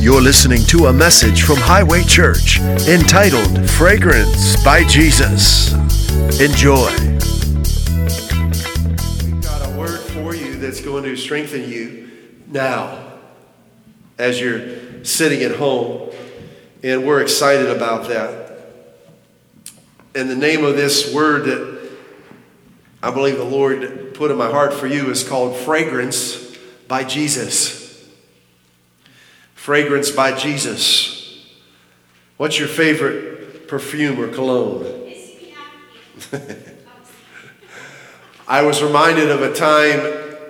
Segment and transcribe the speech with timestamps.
[0.00, 5.74] You're listening to a message from Highway Church entitled Fragrance by Jesus.
[6.40, 6.90] Enjoy.
[9.22, 12.10] We've got a word for you that's going to strengthen you
[12.46, 13.12] now
[14.16, 16.10] as you're sitting at home,
[16.82, 18.58] and we're excited about that.
[20.14, 21.90] And the name of this word that
[23.02, 26.56] I believe the Lord put in my heart for you is called Fragrance
[26.88, 27.79] by Jesus.
[29.70, 31.46] Fragrance by Jesus.
[32.38, 34.84] What's your favorite perfume or cologne?
[38.48, 40.00] I was reminded of a time,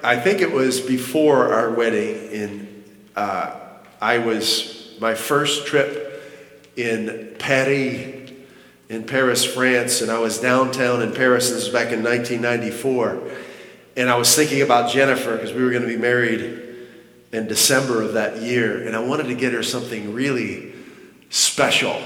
[0.03, 3.61] I think it was before our wedding, in uh,
[4.01, 6.23] I was my first trip
[6.77, 8.33] in Paris,
[8.89, 11.51] in Paris, France, and I was downtown in Paris.
[11.51, 13.21] This was back in 1994,
[13.99, 16.70] and I was thinking about Jennifer because we were going to be married
[17.33, 20.73] in December of that year, and I wanted to get her something really
[21.29, 22.01] special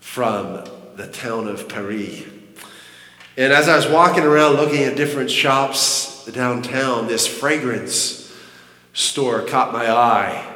[0.00, 0.64] from
[0.96, 2.24] the town of Paris.
[3.36, 8.32] And as I was walking around looking at different shops downtown, this fragrance
[8.92, 10.48] store caught my eye.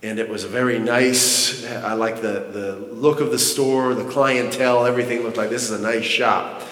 [0.00, 4.08] And it was a very nice, I like the, the look of the store, the
[4.08, 6.62] clientele, everything looked like this is a nice shop.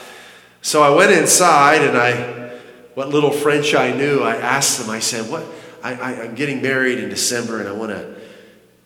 [0.62, 2.56] So I went inside and I,
[2.94, 5.44] what little French I knew, I asked them, I said, what,
[5.86, 8.16] I, I, I'm getting married in December and I want to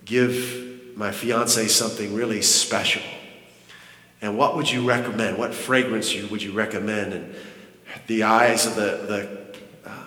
[0.05, 3.01] give my fiance something really special.
[4.21, 5.39] And what would you recommend?
[5.39, 7.15] What fragrance would you recommend?
[7.15, 7.35] And
[8.07, 10.05] the eyes of the, the uh,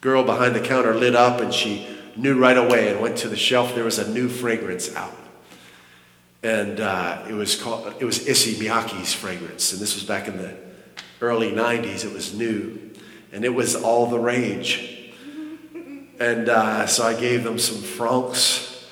[0.00, 3.36] girl behind the counter lit up and she knew right away and went to the
[3.36, 3.74] shelf.
[3.74, 5.14] There was a new fragrance out.
[6.42, 9.72] And uh, it was called, it was Issey Miyake's fragrance.
[9.72, 10.56] And this was back in the
[11.20, 12.06] early 90s.
[12.06, 12.90] It was new.
[13.32, 14.96] And it was all the rage.
[16.20, 18.86] And uh, so I gave them some francs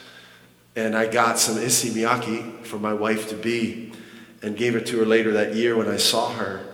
[0.74, 3.92] and I got some Issey Miyake for my wife to be
[4.40, 6.64] and gave it to her later that year when I saw her.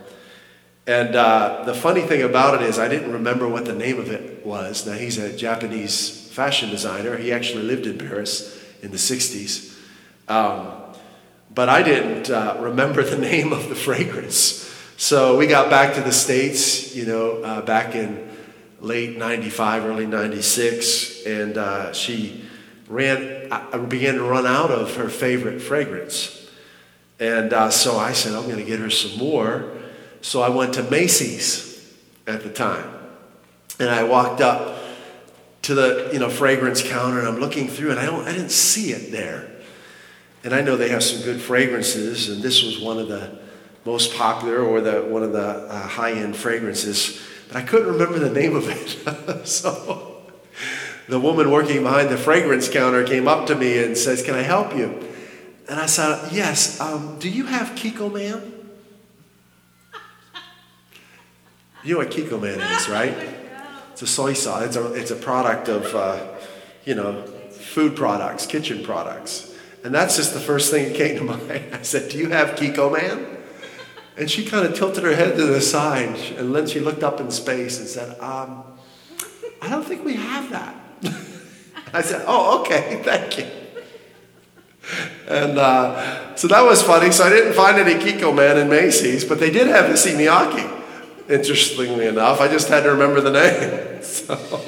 [0.87, 4.11] And uh, the funny thing about it is, I didn't remember what the name of
[4.11, 4.87] it was.
[4.87, 7.17] Now, he's a Japanese fashion designer.
[7.17, 9.77] He actually lived in Paris in the 60s.
[10.29, 10.71] Um,
[11.53, 14.71] but I didn't uh, remember the name of the fragrance.
[14.99, 18.34] So we got back to the States, you know, uh, back in
[18.85, 22.45] late 95, early 96, and uh, she
[22.87, 26.51] ran, I began to run out of her favorite fragrance.
[27.19, 29.73] And uh, so I said, I'm going to get her some more.
[30.21, 31.95] So I went to Macy's
[32.27, 32.91] at the time.
[33.79, 34.79] And I walked up
[35.63, 38.51] to the you know fragrance counter and I'm looking through and I don't I didn't
[38.51, 39.51] see it there.
[40.45, 43.39] And I know they have some good fragrances and this was one of the
[43.87, 48.31] most popular or the one of the uh, high-end fragrances but I couldn't remember the
[48.31, 49.47] name of it.
[49.47, 50.23] so
[51.09, 54.43] the woman working behind the fragrance counter came up to me and says, Can I
[54.43, 55.01] help you?
[55.69, 56.81] And I said, Yes.
[56.81, 58.53] Um, do you have Kikkoman?
[61.83, 63.15] You know what Kikkoman is, right?
[63.93, 64.65] It's a soy sauce.
[64.65, 66.27] It's a, it's a product of, uh,
[66.85, 67.23] you know,
[67.53, 69.55] food products, kitchen products.
[69.85, 71.73] And that's just the first thing that came to mind.
[71.73, 73.34] I said, Do you have Kikkoman?
[74.17, 77.21] And she kind of tilted her head to the side, and then she looked up
[77.21, 78.63] in space and said, um,
[79.61, 80.77] I don't think we have that.
[81.95, 83.47] I said, Oh, okay, thank you.
[85.27, 87.11] And uh, so that was funny.
[87.11, 90.71] So I didn't find any Kikkoman in Macy's, but they did have Issey Miyake,
[91.31, 92.41] interestingly enough.
[92.41, 94.03] I just had to remember the name.
[94.03, 94.61] so,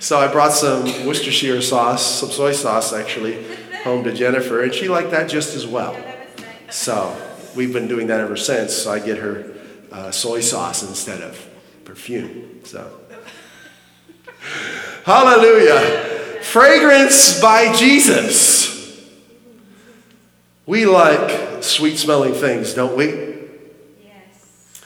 [0.00, 3.44] so I brought some Worcestershire sauce, some soy sauce actually,
[3.84, 5.96] home to Jennifer, and she liked that just as well.
[6.70, 7.16] So
[7.54, 8.74] we've been doing that ever since.
[8.74, 9.52] So I get her
[9.92, 11.38] uh, soy sauce instead of
[11.84, 12.60] perfume.
[12.64, 12.98] So,
[15.04, 16.40] hallelujah.
[16.42, 18.70] Fragrance by Jesus.
[20.66, 23.06] We like sweet smelling things, don't we?
[24.04, 24.82] Yes.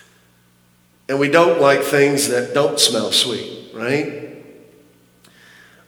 [1.08, 4.42] And we don't like things that don't smell sweet, right?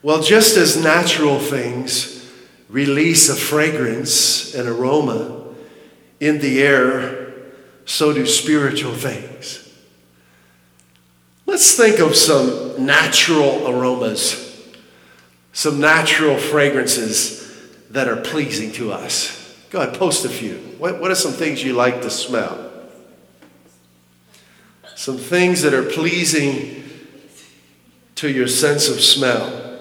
[0.02, 2.30] Well, just as natural things
[2.68, 5.45] release a fragrance, an aroma,
[6.20, 7.32] in the air,
[7.84, 9.62] so do spiritual things.
[11.46, 14.68] Let's think of some natural aromas,
[15.52, 17.50] some natural fragrances
[17.90, 19.56] that are pleasing to us.
[19.70, 20.56] Go ahead, post a few.
[20.78, 22.70] What, what are some things you like to smell?
[24.96, 26.84] Some things that are pleasing
[28.16, 29.80] to your sense of smell.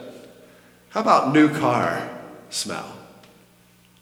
[0.90, 2.10] How about new car
[2.50, 2.96] smell?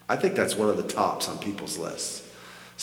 [0.09, 2.22] I think that's one of the tops on people's lists.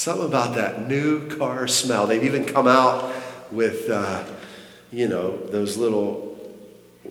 [0.01, 2.07] Something about that new car smell.
[2.07, 3.13] They've even come out
[3.53, 4.25] with, uh,
[4.91, 6.41] you know, those little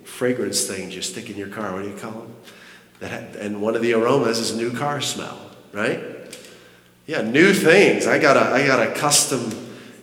[0.06, 1.72] fragrance things you stick in your car.
[1.72, 2.34] What do you call them?
[3.00, 5.40] That, and one of the aromas is new car smell,
[5.72, 6.02] right?
[7.06, 8.08] Yeah, new things.
[8.08, 9.52] I got a, I got a custom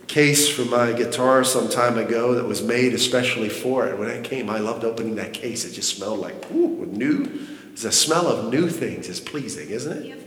[0.07, 3.99] case for my guitar some time ago that was made especially for it.
[3.99, 5.65] When it came, I loved opening that case.
[5.65, 7.47] It just smelled like, ooh, new.
[7.75, 10.26] The smell of new things is pleasing, isn't it?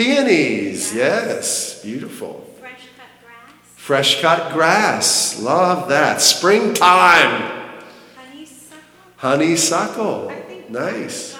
[0.00, 2.42] Peonies, yes, beautiful.
[2.58, 6.22] fresh cut grass, Fresh cut grass, love that.
[6.22, 7.82] Springtime,
[8.16, 8.80] honeysuckle.
[9.18, 10.32] honeysuckle,
[10.70, 11.36] nice.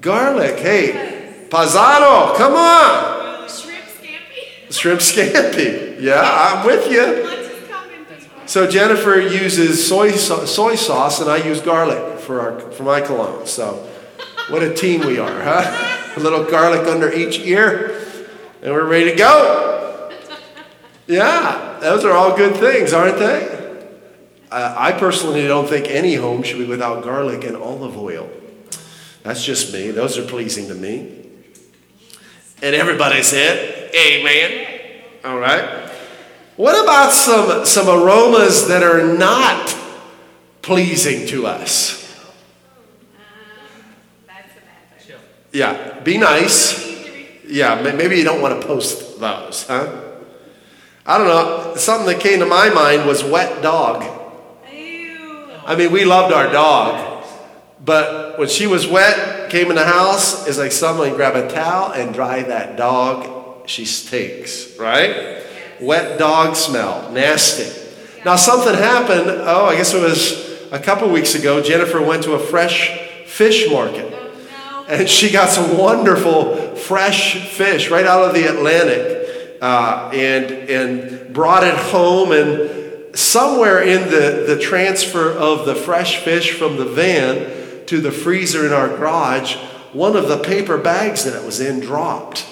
[0.00, 0.54] garlic.
[0.54, 3.48] Garlic, hey, Pasano, come on.
[3.48, 4.72] Shrimp scampi.
[4.72, 7.02] Shrimp scampi, yeah, I'm with you.
[7.24, 8.46] Lunch is coming, people.
[8.46, 13.00] So Jennifer uses soy so- soy sauce, and I use garlic for our for my
[13.00, 13.44] cologne.
[13.48, 13.88] So,
[14.50, 16.02] what a team we are, huh?
[16.16, 18.00] A little garlic under each ear,
[18.62, 20.10] and we're ready to go.
[21.06, 23.54] Yeah, those are all good things, aren't they?
[24.50, 28.30] Uh, I personally don't think any home should be without garlic and olive oil.
[29.24, 29.90] That's just me.
[29.90, 31.26] Those are pleasing to me.
[32.62, 35.02] And everybody said, Amen.
[35.24, 35.90] All right.
[36.56, 39.76] What about some, some aromas that are not
[40.62, 42.03] pleasing to us?
[45.54, 46.84] Yeah, be nice.
[47.46, 49.88] Yeah, maybe you don't want to post those, huh?
[51.06, 51.76] I don't know.
[51.76, 54.02] Something that came to my mind was wet dog.
[54.72, 55.50] Ew.
[55.64, 57.24] I mean, we loved our dog,
[57.84, 61.92] but when she was wet, came in the house, it's like someone grab a towel
[61.92, 63.68] and dry that dog.
[63.68, 65.40] She stinks, right?
[65.80, 67.70] Wet dog smell, nasty.
[68.24, 69.28] Now something happened.
[69.28, 71.62] Oh, I guess it was a couple weeks ago.
[71.62, 74.23] Jennifer went to a fresh fish market, Oh
[74.88, 81.34] and she got some wonderful fresh fish right out of the Atlantic, uh, and and
[81.34, 86.84] brought it home and somewhere in the, the transfer of the fresh fish from the
[86.84, 89.56] van to the freezer in our garage,
[89.92, 92.46] one of the paper bags that it was in dropped.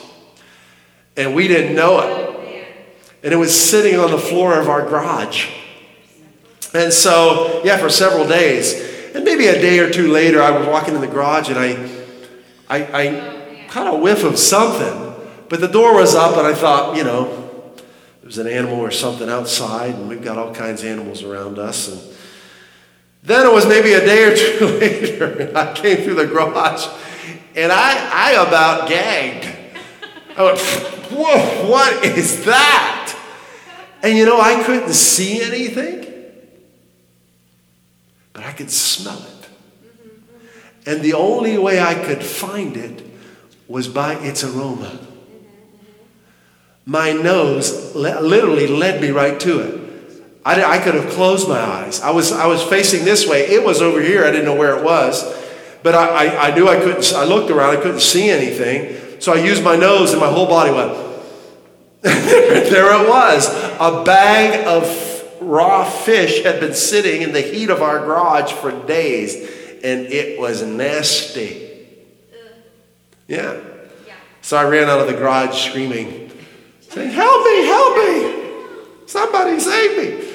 [1.17, 2.67] And we didn't know it.
[3.25, 5.50] And it was sitting on the floor of our garage.
[6.75, 8.75] And so, yeah, for several days.
[9.14, 11.73] And maybe a day or two later, I was walking in the garage and I,
[12.72, 15.14] I, I caught a whiff of something.
[15.50, 17.26] But the door was up and I thought, you know,
[17.76, 21.58] there was an animal or something outside, and we've got all kinds of animals around
[21.58, 21.88] us.
[21.88, 22.16] And
[23.22, 26.86] then it was maybe a day or two later, and I came through the garage,
[27.54, 29.54] and I, I about gagged.
[30.36, 30.58] I went,
[31.10, 33.19] whoa, what is that?
[34.02, 36.06] And you know, I couldn't see anything,
[38.32, 39.41] but I could smell it.
[40.87, 43.05] And the only way I could find it
[43.69, 44.99] was by its aroma.
[46.84, 49.82] My nose literally led me right to it.
[50.44, 52.00] I, I could have closed my eyes.
[52.00, 53.46] I was, I was facing this way.
[53.46, 54.25] It was over here.
[54.25, 55.23] I didn't know where it was.
[55.82, 59.20] But I, I, I knew I couldn't, I looked around, I couldn't see anything.
[59.20, 60.93] So I used my nose and my whole body went,
[62.02, 63.49] there it was.
[63.79, 68.73] A bag of raw fish had been sitting in the heat of our garage for
[68.87, 69.49] days,
[69.82, 71.70] and it was nasty.
[73.29, 73.61] Yeah.
[74.06, 74.14] Yeah.
[74.40, 76.31] So I ran out of the garage screaming,
[76.81, 79.06] saying, Help me, help me!
[79.06, 80.29] Somebody save me!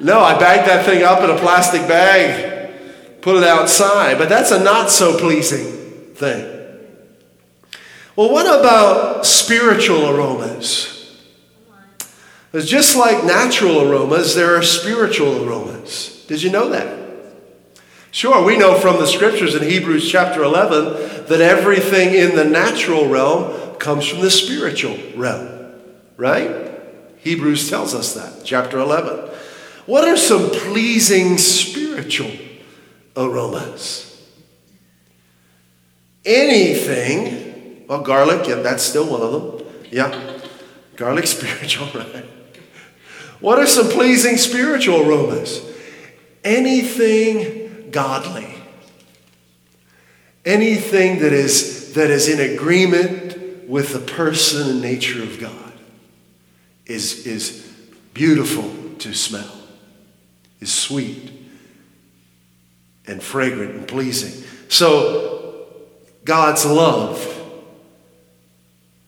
[0.00, 2.72] No, I bagged that thing up in a plastic bag,
[3.20, 6.48] put it outside, but that's a not so pleasing thing.
[8.16, 10.90] Well, what about spiritual aromas?
[12.52, 16.24] It's just like natural aromas, there are spiritual aromas.
[16.28, 17.01] Did you know that?
[18.12, 23.08] Sure, we know from the scriptures in Hebrews chapter 11 that everything in the natural
[23.08, 25.72] realm comes from the spiritual realm,
[26.18, 26.70] right?
[27.20, 29.30] Hebrews tells us that, chapter 11.
[29.86, 32.30] What are some pleasing spiritual
[33.16, 34.30] aromas?
[36.26, 39.66] Anything, well, garlic, yeah, that's still one of them.
[39.90, 40.38] Yeah,
[40.96, 42.26] garlic spiritual, right?
[43.40, 45.64] What are some pleasing spiritual aromas?
[46.44, 47.61] Anything
[47.92, 48.54] godly.
[50.44, 55.72] Anything that is, that is in agreement with the person and nature of God
[56.86, 57.72] is, is
[58.12, 59.52] beautiful to smell,
[60.60, 61.30] is sweet
[63.06, 64.44] and fragrant and pleasing.
[64.68, 65.66] So,
[66.24, 67.28] God's love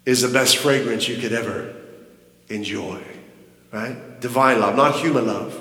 [0.04, 1.74] is the best fragrance you could ever
[2.48, 3.02] enjoy,
[3.72, 4.20] right?
[4.20, 5.60] Divine love, not human love.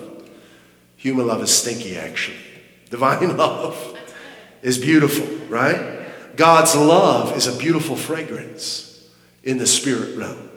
[0.97, 2.37] Human love is stinky, actually.
[2.93, 3.97] Divine love
[4.62, 6.05] is beautiful, right?
[6.35, 9.09] God's love is a beautiful fragrance
[9.43, 10.47] in the spirit realm.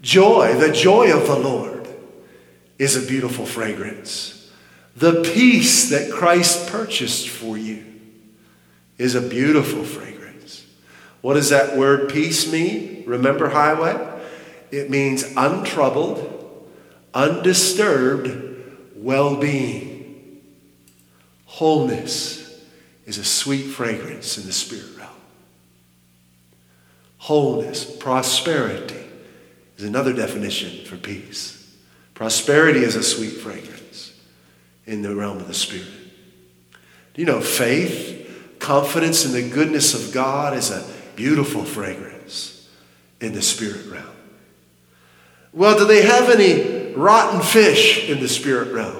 [0.00, 1.86] Joy, the joy of the Lord,
[2.76, 4.50] is a beautiful fragrance.
[4.96, 7.84] The peace that Christ purchased for you
[8.98, 10.66] is a beautiful fragrance.
[11.20, 13.04] What does that word peace mean?
[13.06, 14.20] Remember highway?
[14.72, 16.68] It means untroubled,
[17.14, 19.89] undisturbed well being.
[21.50, 22.58] Wholeness
[23.06, 25.10] is a sweet fragrance in the spirit realm.
[27.18, 29.04] Wholeness, prosperity
[29.76, 31.76] is another definition for peace.
[32.14, 34.12] Prosperity is a sweet fragrance
[34.86, 35.90] in the realm of the spirit.
[37.14, 42.68] Do you know faith, confidence in the goodness of God is a beautiful fragrance
[43.20, 44.06] in the spirit realm?
[45.52, 48.99] Well, do they have any rotten fish in the spirit realm?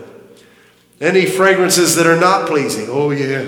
[1.00, 2.88] Any fragrances that are not pleasing?
[2.90, 3.46] Oh, yeah.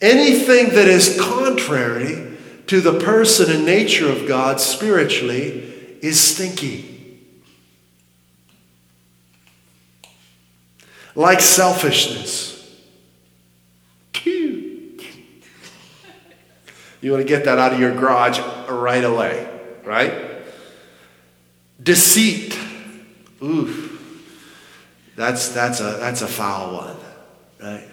[0.00, 2.36] Anything that is contrary
[2.68, 7.18] to the person and nature of God spiritually is stinky.
[11.16, 12.50] Like selfishness.
[17.02, 19.48] You want to get that out of your garage right away,
[19.84, 20.12] right?
[21.82, 22.58] Deceit.
[23.42, 23.89] Ooh.
[25.16, 26.96] That's, that's, a, that's a foul one,
[27.62, 27.88] right?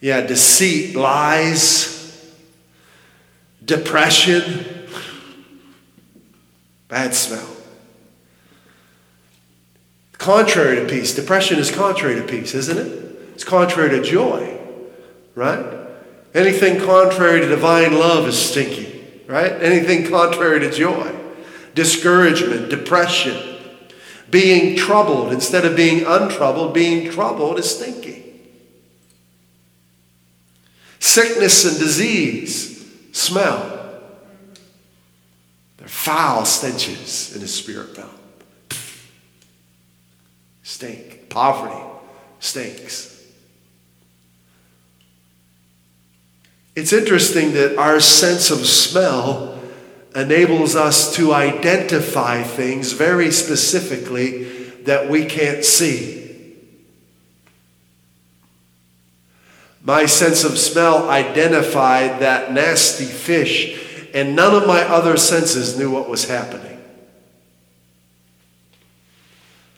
[0.00, 2.32] Yeah, deceit, lies,
[3.64, 4.86] depression,
[6.88, 7.48] bad smell.
[10.18, 11.14] Contrary to peace.
[11.14, 13.18] Depression is contrary to peace, isn't it?
[13.34, 14.58] It's contrary to joy,
[15.34, 15.64] right?
[16.34, 19.52] Anything contrary to divine love is stinky, right?
[19.52, 21.14] Anything contrary to joy
[21.74, 23.53] discouragement, depression,
[24.34, 28.20] being troubled instead of being untroubled, being troubled is stinky.
[30.98, 34.00] Sickness and disease smell.
[35.76, 38.10] They're foul stenches in the spirit realm.
[40.64, 41.28] Stink.
[41.28, 41.80] Poverty
[42.40, 43.24] stinks.
[46.74, 49.53] It's interesting that our sense of smell
[50.14, 54.44] enables us to identify things very specifically
[54.84, 56.22] that we can't see.
[59.82, 65.90] My sense of smell identified that nasty fish, and none of my other senses knew
[65.90, 66.82] what was happening.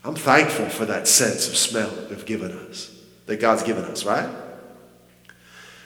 [0.04, 4.28] I'm thankful for that sense of smell they've given us, that God's given us, right?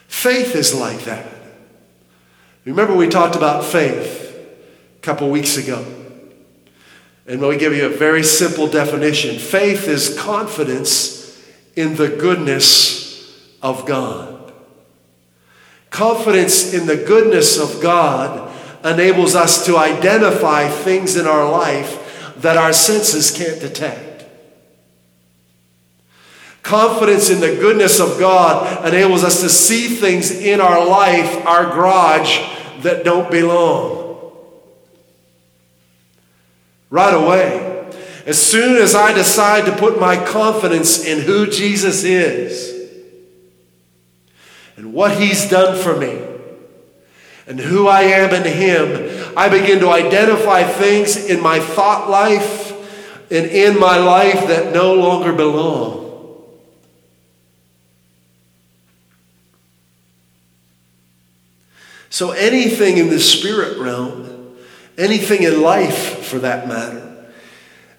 [0.07, 1.25] Faith is like that.
[2.65, 4.20] Remember, we talked about faith
[5.01, 5.83] a couple weeks ago.
[7.25, 11.41] And let me give you a very simple definition faith is confidence
[11.75, 14.53] in the goodness of God.
[15.89, 18.55] Confidence in the goodness of God
[18.85, 24.25] enables us to identify things in our life that our senses can't detect.
[26.61, 31.65] Confidence in the goodness of God enables us to see things in our life, our
[31.65, 32.37] garage,
[32.83, 34.10] that don't belong
[36.91, 37.89] right away.
[38.27, 42.69] As soon as I decide to put my confidence in who Jesus is
[44.77, 46.21] and what he's done for me
[47.47, 52.71] and who I am in him, I begin to identify things in my thought life
[53.31, 55.99] and in my life that no longer belong.
[62.11, 64.30] So anything in the spirit realm
[64.97, 67.07] anything in life for that matter,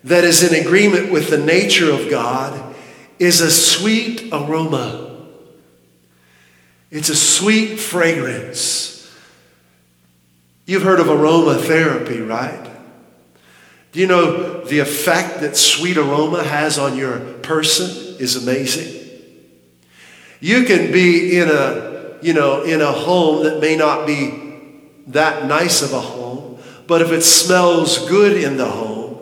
[0.04, 2.75] that is in agreement with the nature of God
[3.18, 5.11] is a sweet aroma.
[6.90, 9.11] It's a sweet fragrance.
[10.66, 12.70] You've heard of aromatherapy, right?
[13.92, 19.00] Do you know the effect that sweet aroma has on your person is amazing?
[20.40, 25.46] You can be in a, you know, in a home that may not be that
[25.46, 26.21] nice of a home
[26.86, 29.18] but if it smells good in the home,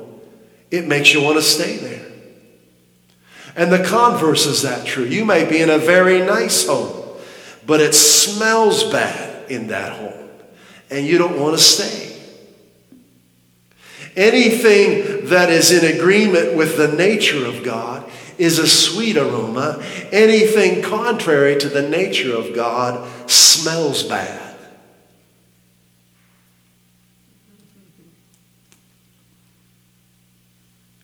[0.71, 2.07] it makes you want to stay there.
[3.57, 5.05] And the converse is that true.
[5.05, 7.19] You may be in a very nice home,
[7.67, 10.29] but it smells bad in that home,
[10.91, 12.11] and you don't want to stay.
[14.17, 19.83] Anything that is in agreement with the nature of God is a sweet aroma.
[20.11, 24.50] Anything contrary to the nature of God smells bad.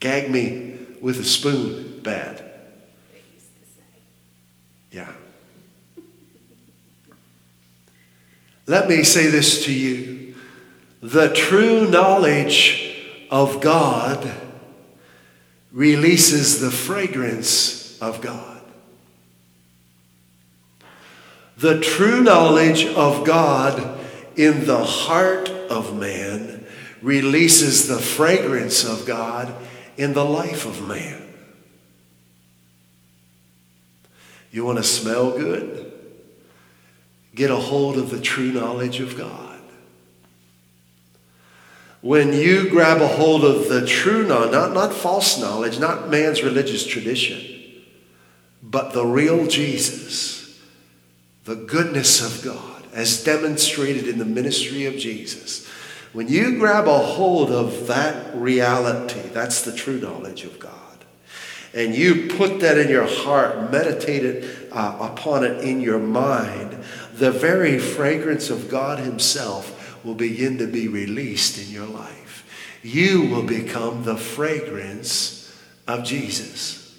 [0.01, 2.43] Gag me with a spoon, bad.
[4.91, 5.13] Yeah.
[8.67, 10.35] Let me say this to you.
[11.01, 12.97] The true knowledge
[13.31, 14.31] of God
[15.71, 18.63] releases the fragrance of God.
[21.59, 23.99] The true knowledge of God
[24.37, 26.67] in the heart of man
[27.01, 29.55] releases the fragrance of God
[29.97, 31.23] in the life of man.
[34.51, 35.93] You want to smell good?
[37.35, 39.61] Get a hold of the true knowledge of God.
[42.01, 46.43] When you grab a hold of the true knowledge, not, not false knowledge, not man's
[46.43, 47.85] religious tradition,
[48.63, 50.61] but the real Jesus,
[51.45, 55.69] the goodness of God, as demonstrated in the ministry of Jesus,
[56.13, 60.87] when you grab a hold of that reality, that's the true knowledge of God
[61.77, 66.83] and you put that in your heart, meditate it, uh, upon it in your mind,
[67.15, 72.79] the very fragrance of God Himself will begin to be released in your life.
[72.83, 75.55] You will become the fragrance
[75.87, 76.97] of Jesus.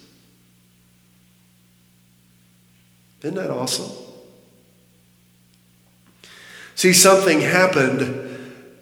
[3.22, 3.90] Isn't that awesome?
[6.76, 8.27] See, something happened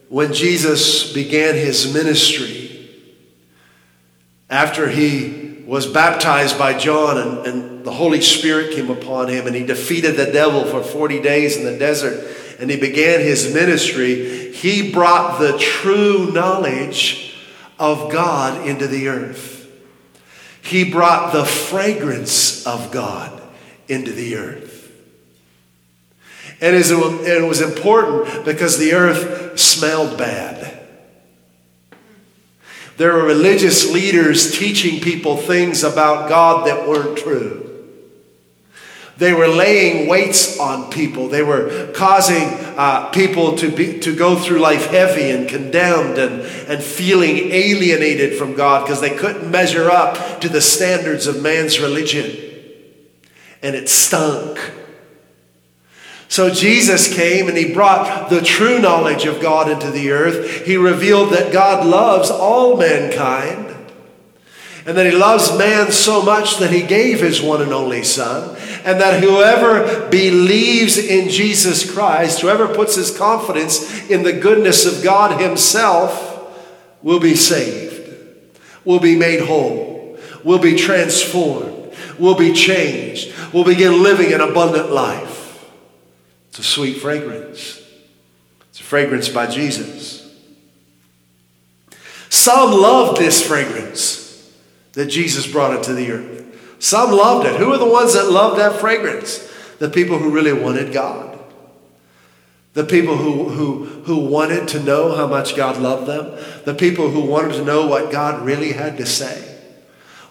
[0.08, 2.88] when Jesus began his ministry.
[4.48, 9.56] After he was baptized by John, and, and the Holy Spirit came upon him, and
[9.56, 14.52] he defeated the devil for 40 days in the desert, and he began his ministry.
[14.52, 17.36] He brought the true knowledge
[17.78, 19.70] of God into the earth.
[20.62, 23.42] He brought the fragrance of God
[23.88, 24.65] into the earth.
[26.60, 30.56] And it was important because the earth smelled bad.
[32.96, 37.66] There were religious leaders teaching people things about God that weren't true.
[39.18, 41.28] They were laying weights on people.
[41.28, 46.42] They were causing uh, people to, be, to go through life heavy and condemned and,
[46.42, 51.80] and feeling alienated from God because they couldn't measure up to the standards of man's
[51.80, 52.36] religion.
[53.62, 54.58] And it stunk.
[56.28, 60.66] So Jesus came and he brought the true knowledge of God into the earth.
[60.66, 63.66] He revealed that God loves all mankind
[64.86, 68.56] and that he loves man so much that he gave his one and only Son,
[68.84, 75.02] and that whoever believes in Jesus Christ, whoever puts his confidence in the goodness of
[75.02, 76.32] God himself,
[77.02, 78.16] will be saved,
[78.84, 84.92] will be made whole, will be transformed, will be changed, will begin living an abundant
[84.92, 85.25] life.
[86.56, 87.82] It's a sweet fragrance.
[88.70, 90.34] It's a fragrance by Jesus.
[92.30, 94.50] Some loved this fragrance
[94.94, 96.76] that Jesus brought into the earth.
[96.78, 97.56] Some loved it.
[97.56, 99.52] Who are the ones that loved that fragrance?
[99.80, 101.38] The people who really wanted God.
[102.72, 106.42] The people who, who, who wanted to know how much God loved them.
[106.64, 109.58] The people who wanted to know what God really had to say.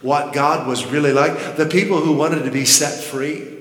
[0.02, 1.56] What God was really like.
[1.56, 3.55] The people who wanted to be set free.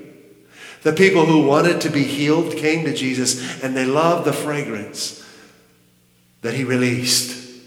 [0.85, 5.27] The people who wanted to be healed came to Jesus and they loved the fragrance
[6.43, 7.59] that he released.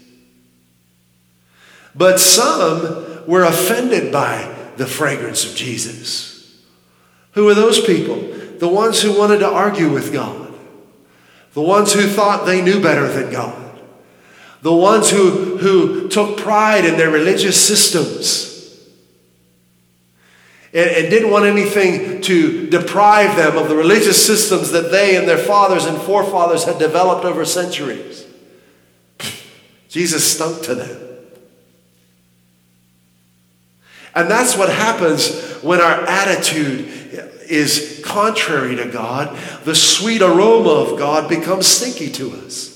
[1.93, 6.63] But some were offended by the fragrance of Jesus.
[7.33, 8.15] Who were those people?
[8.57, 10.53] The ones who wanted to argue with God,
[11.51, 13.81] the ones who thought they knew better than God,
[14.61, 18.58] the ones who, who took pride in their religious systems
[20.73, 25.27] and, and didn't want anything to deprive them of the religious systems that they and
[25.27, 28.25] their fathers and forefathers had developed over centuries.
[29.89, 31.09] Jesus stunk to them.
[34.15, 36.87] And that's what happens when our attitude
[37.47, 39.37] is contrary to God.
[39.65, 42.69] The sweet aroma of God becomes stinky to us.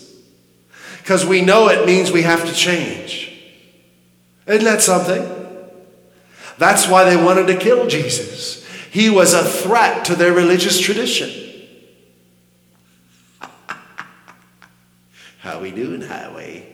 [1.00, 3.30] Because we know it means we have to change.
[4.48, 5.43] Isn't that something?
[6.58, 8.66] That's why they wanted to kill Jesus.
[8.92, 11.32] He was a threat to their religious tradition.
[15.40, 16.74] How we doing, highway?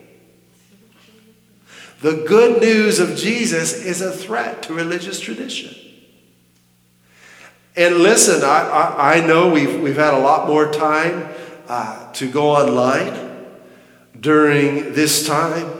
[2.00, 5.74] The good news of Jesus is a threat to religious tradition.
[7.76, 11.28] And listen, I, I, I know we've, we've had a lot more time
[11.68, 13.46] uh, to go online
[14.18, 15.79] during this time.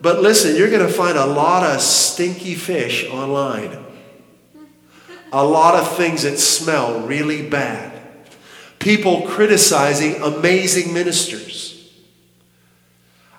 [0.00, 3.84] But listen, you're going to find a lot of stinky fish online.
[5.32, 8.00] A lot of things that smell really bad.
[8.78, 11.70] People criticizing amazing ministers.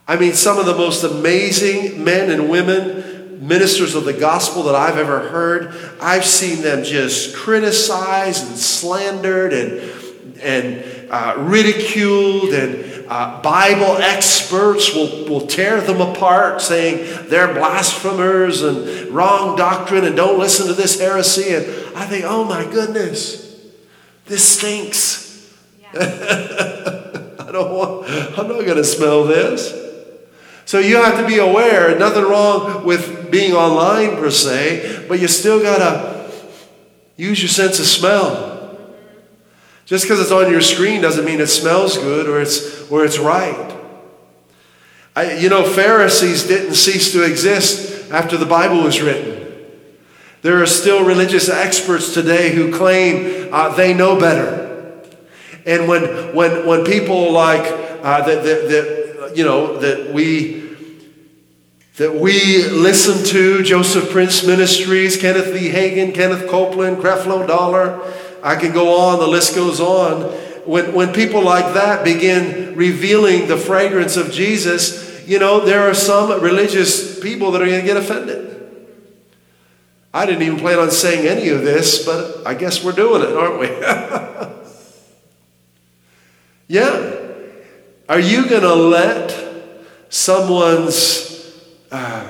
[0.07, 4.75] I mean, some of the most amazing men and women, ministers of the gospel that
[4.75, 12.90] I've ever heard, I've seen them just criticized and slandered and, and uh, ridiculed and
[13.11, 20.15] uh, Bible experts will, will tear them apart, saying they're blasphemers and wrong doctrine and
[20.15, 21.53] don't listen to this heresy.
[21.53, 23.59] And I think, oh my goodness,
[24.27, 25.53] this stinks.
[25.93, 29.77] I don't want, I'm not going to smell this.
[30.63, 35.27] So you have to be aware, nothing wrong with being online per se, but you
[35.27, 36.31] still got to
[37.17, 38.50] use your sense of smell.
[39.91, 43.19] Just because it's on your screen doesn't mean it smells good or it's, or it's
[43.19, 43.77] right.
[45.17, 49.53] I, you know, Pharisees didn't cease to exist after the Bible was written.
[50.43, 55.03] There are still religious experts today who claim uh, they know better.
[55.65, 57.69] And when, when, when people like
[58.01, 60.61] uh, that, that, that, you know, that we
[61.97, 65.69] that we listen to Joseph Prince Ministries, Kenneth V.
[65.69, 67.99] Hagin, Kenneth Copeland, Creflo Dollar.
[68.43, 70.23] I can go on, the list goes on.
[70.65, 75.93] When, when people like that begin revealing the fragrance of Jesus, you know, there are
[75.93, 78.51] some religious people that are going to get offended.
[80.13, 83.33] I didn't even plan on saying any of this, but I guess we're doing it,
[83.33, 83.67] aren't we?
[86.75, 87.17] yeah.
[88.09, 89.33] Are you going to let
[90.09, 91.57] someone's
[91.91, 92.27] uh,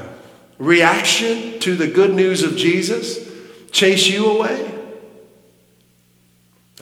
[0.60, 3.28] reaction to the good news of Jesus
[3.72, 4.71] chase you away?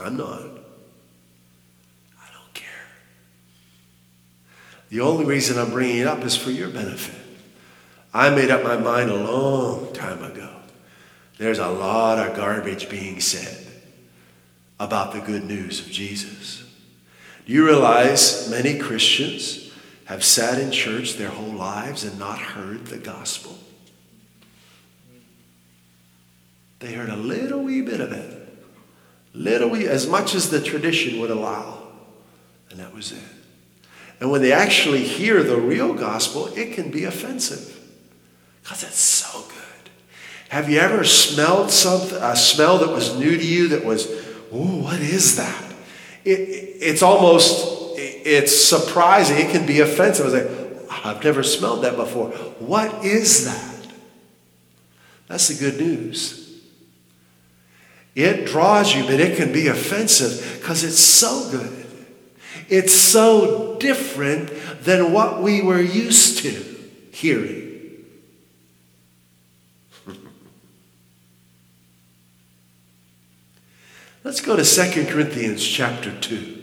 [0.02, 0.42] I'm not.
[0.42, 2.68] I don't care.
[4.90, 7.16] The only reason I'm bringing it up is for your benefit.
[8.14, 10.50] I made up my mind a long time ago.
[11.38, 13.66] There's a lot of garbage being said
[14.80, 16.64] about the good news of Jesus.
[17.46, 19.70] Do you realize many Christians
[20.10, 23.56] have sat in church their whole lives and not heard the gospel.
[26.80, 28.39] They heard a little wee bit of it,
[29.34, 31.88] wee, as much as the tradition would allow,
[32.70, 33.24] and that was it.
[34.20, 37.80] And when they actually hear the real gospel, it can be offensive
[38.62, 39.92] because it's so good.
[40.50, 44.08] Have you ever smelled something, a smell that was new to you that was,
[44.52, 45.74] oh, what is that?
[46.26, 46.40] It,
[46.82, 47.80] it's almost
[48.30, 49.38] it's surprising.
[49.38, 50.26] It can be offensive.
[50.26, 52.30] I was like, I've never smelled that before.
[52.60, 53.88] What is that?
[55.28, 56.39] That's the good news.
[58.16, 61.86] It draws you, but it can be offensive because it's so good.
[62.68, 64.52] It's so different
[64.84, 66.52] than what we were used to
[67.12, 68.06] hearing.
[74.24, 76.60] Let's go to 2 Corinthians chapter 2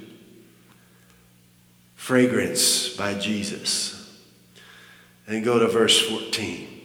[2.06, 4.16] fragrance by Jesus.
[5.26, 6.75] And go to verse 14.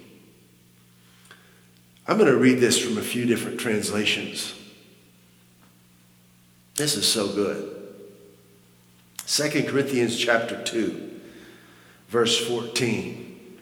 [2.12, 4.54] I'm going to read this from a few different translations.
[6.76, 7.74] This is so good.
[9.28, 11.22] 2 Corinthians chapter 2,
[12.10, 13.60] verse 14.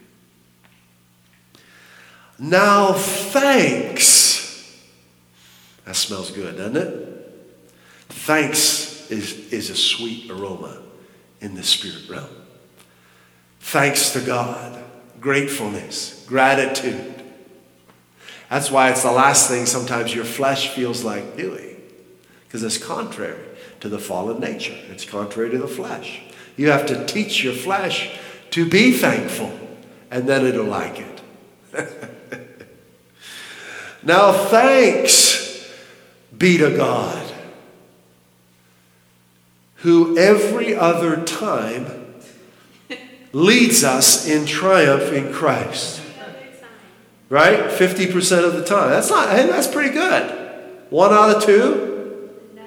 [2.40, 4.84] Now thanks.
[5.86, 7.32] That smells good, doesn't it?
[8.08, 10.82] Thanks is, is a sweet aroma
[11.40, 12.36] in the spirit realm.
[13.60, 14.84] Thanks to God,
[15.22, 17.19] gratefulness, gratitude.
[18.50, 21.82] That's why it's the last thing sometimes your flesh feels like doing,
[22.44, 23.44] because it's contrary
[23.82, 24.78] to the fallen nature.
[24.90, 26.22] It's contrary to the flesh.
[26.58, 28.18] You have to teach your flesh
[28.52, 29.58] to be thankful,
[30.10, 31.22] and then it'll like it.
[34.04, 35.72] now, thanks
[36.36, 37.30] be to God
[39.82, 41.86] who every other time
[43.32, 45.99] leads us in triumph in Christ.
[47.30, 47.60] Right?
[47.60, 48.90] 50% of the time.
[48.90, 50.36] That's not hey, that's pretty good.
[50.90, 52.32] One out of two?
[52.56, 52.64] No.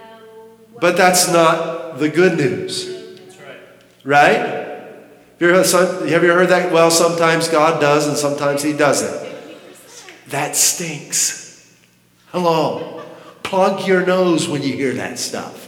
[0.80, 2.86] But that's not the good news.
[3.18, 3.58] That's right.
[4.04, 4.36] Right?
[4.36, 6.72] Have you, heard, have you heard that?
[6.72, 9.32] Well, sometimes God does and sometimes He doesn't.
[10.28, 11.76] That stinks.
[12.30, 13.02] Hello.
[13.42, 15.62] Plug your nose when you hear that stuff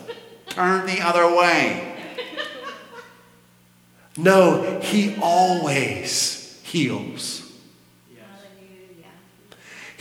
[0.54, 1.92] turn the other way.
[4.16, 7.43] No, He always heals.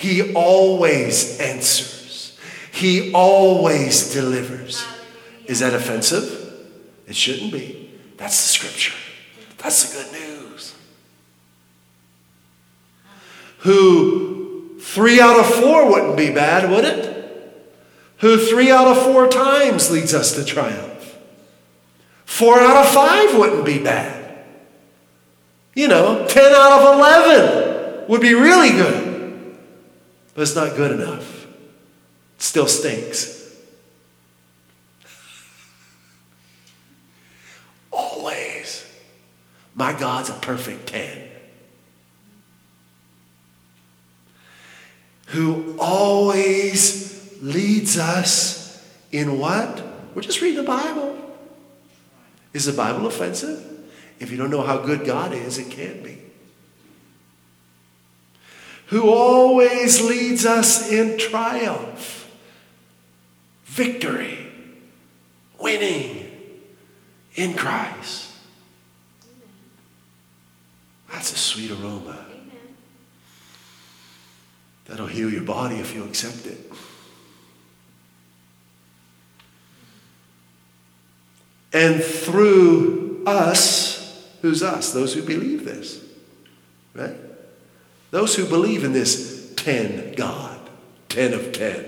[0.04, 2.38] He always answers.
[2.72, 4.86] He always delivers.
[5.46, 6.68] Is that offensive?
[7.08, 7.89] It shouldn't be.
[8.18, 8.94] That's the scripture.
[9.58, 10.76] That's the good news.
[13.60, 17.13] Who three out of four wouldn't be bad, would it?
[18.24, 21.18] who three out of four times leads us to triumph.
[22.24, 24.46] Four out of five wouldn't be bad.
[25.76, 29.03] You know, 10 out of 11 would be really good.
[30.34, 31.46] But it's not good enough.
[31.46, 33.56] It still stinks.
[37.91, 38.86] Always.
[39.76, 41.30] My God's a perfect 10.
[45.28, 49.84] Who always leads us in what?
[50.13, 51.19] We're just reading the Bible.
[52.54, 53.67] Is the Bible offensive?
[54.19, 56.23] If you don't know how good God is, it can be.
[58.94, 62.32] Who always leads us in triumph,
[63.66, 64.38] victory,
[65.60, 66.30] winning
[67.34, 68.30] in Christ.
[71.12, 72.24] That's a sweet aroma.
[74.86, 76.72] That'll heal your body if you accept it.
[81.74, 84.94] And through us, who's us?
[84.94, 86.00] Those who believe this,
[86.94, 87.23] right?
[88.13, 90.60] Those who believe in this 10 God,
[91.10, 91.84] 10 of 10.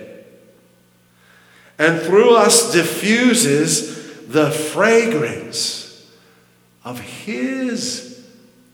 [1.78, 6.10] And through us diffuses the fragrance
[6.84, 8.26] of His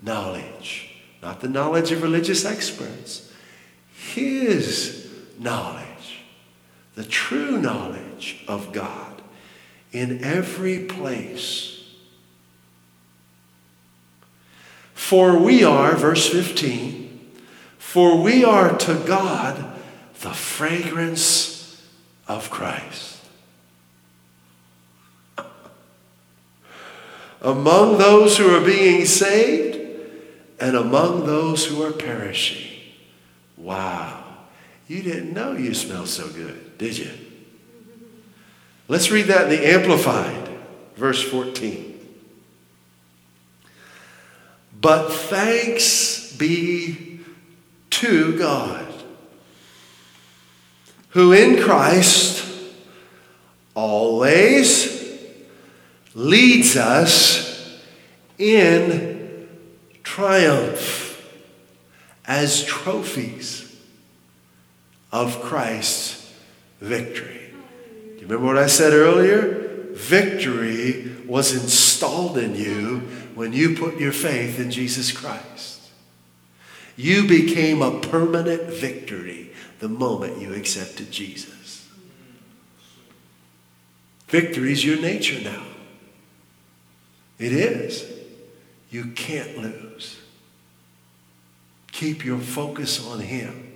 [0.02, 3.30] knowledge, not the knowledge of religious experts,
[3.94, 6.22] His knowledge,
[6.96, 9.22] the true knowledge of God
[9.92, 11.84] in every place.
[14.94, 17.01] For we are, verse 15,
[17.82, 19.80] for we are to God
[20.22, 21.84] the fragrance
[22.28, 23.12] of Christ.
[27.42, 29.78] among those who are being saved
[30.60, 32.80] and among those who are perishing.
[33.58, 34.24] Wow.
[34.88, 37.12] You didn't know you smelled so good, did you?
[38.88, 40.50] Let's read that in the Amplified,
[40.96, 41.88] verse 14.
[44.80, 47.11] But thanks be
[48.02, 48.88] to God,
[51.10, 52.44] who in Christ
[53.76, 55.16] always
[56.16, 57.80] leads us
[58.40, 59.48] in
[60.02, 61.32] triumph
[62.26, 63.80] as trophies
[65.12, 66.34] of Christ's
[66.80, 67.54] victory.
[67.54, 69.92] Do you remember what I said earlier?
[69.92, 73.02] Victory was installed in you
[73.36, 75.71] when you put your faith in Jesus Christ.
[76.96, 81.90] You became a permanent victory the moment you accepted Jesus.
[84.28, 85.64] Victory is your nature now.
[87.40, 88.06] It is.
[88.90, 90.20] You can't lose.
[91.92, 93.74] Keep your focus on Him.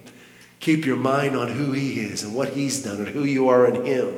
[0.59, 3.67] Keep your mind on who He is and what He's done and who you are
[3.67, 4.13] in Him.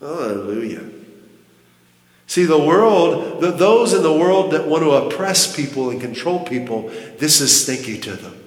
[0.00, 0.91] Hallelujah.
[2.32, 6.40] See, the world, the, those in the world that want to oppress people and control
[6.40, 8.42] people, this is stinky to them.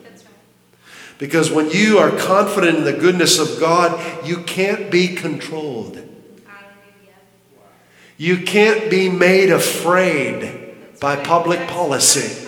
[1.19, 6.01] Because when you are confident in the goodness of God, you can't be controlled.
[8.17, 12.47] You can't be made afraid by public policy.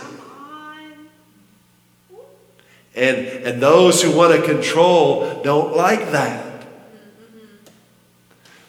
[2.95, 6.65] And, and those who want to control don't like that.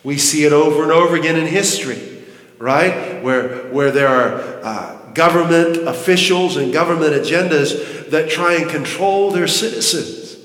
[0.05, 2.18] We see it over and over again in history,
[2.59, 3.23] right?
[3.23, 9.49] Where, where there are uh, government officials and government agendas that try and control their
[9.49, 10.37] citizens.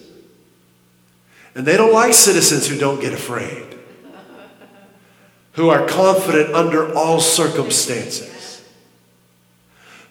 [1.56, 3.78] And they don't like citizens who don't get afraid,
[5.54, 8.64] who are confident under all circumstances,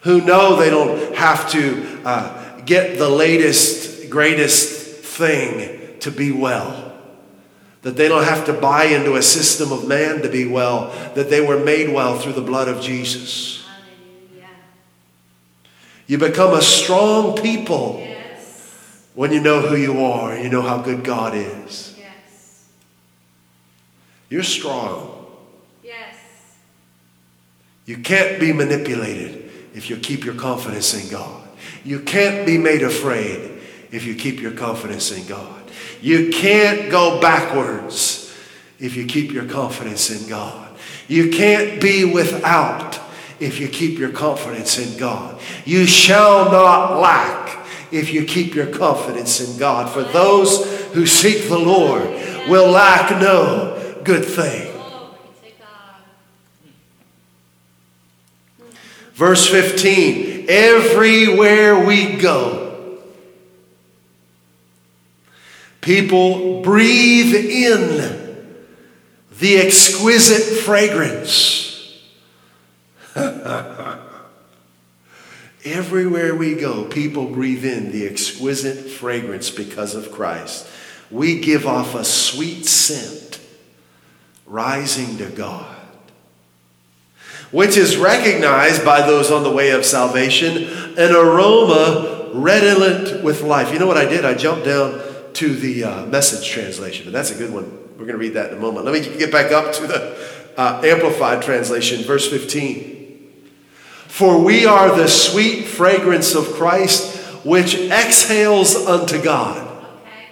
[0.01, 6.82] who know they don't have to uh, get the latest, greatest thing to be well
[7.83, 11.29] that they don't have to buy into a system of man to be well, that
[11.29, 13.65] they were made well through the blood of Jesus.
[13.65, 14.49] Hallelujah.
[16.07, 19.05] You become a strong people yes.
[19.13, 21.93] when you know who you are you know how good God is.
[21.97, 22.69] Yes.
[24.29, 25.25] You're strong.
[25.83, 26.15] Yes.
[27.85, 31.41] You can't be manipulated if you keep your confidence in God.
[31.83, 33.59] You can't be made afraid
[33.91, 35.52] if you keep your confidence in God.
[36.03, 38.35] You can't go backwards
[38.77, 40.77] if you keep your confidence in God.
[41.07, 42.99] You can't be without
[43.39, 45.39] if you keep your confidence in God.
[45.63, 49.89] You shall not lack if you keep your confidence in God.
[49.89, 52.03] For those who seek the Lord
[52.49, 54.73] will lack no good thing.
[59.13, 62.62] Verse 15 Everywhere we go,
[65.83, 68.47] People breathe in
[69.37, 72.01] the exquisite fragrance.
[75.65, 80.65] Everywhere we go, people breathe in the exquisite fragrance because of Christ.
[81.11, 83.41] We give off a sweet scent
[84.45, 85.75] rising to God.
[87.51, 90.63] which is recognized by those on the way of salvation,
[90.97, 93.71] an aroma redolent with life.
[93.73, 94.23] You know what I did?
[94.23, 97.65] I jumped down to the uh, message translation, but that's a good one.
[97.93, 98.85] We're going to read that in a moment.
[98.85, 100.17] Let me get back up to the
[100.57, 102.93] uh, Amplified translation, verse 15.
[104.07, 109.67] For we are the sweet fragrance of Christ, which exhales unto God.
[110.01, 110.27] Okay.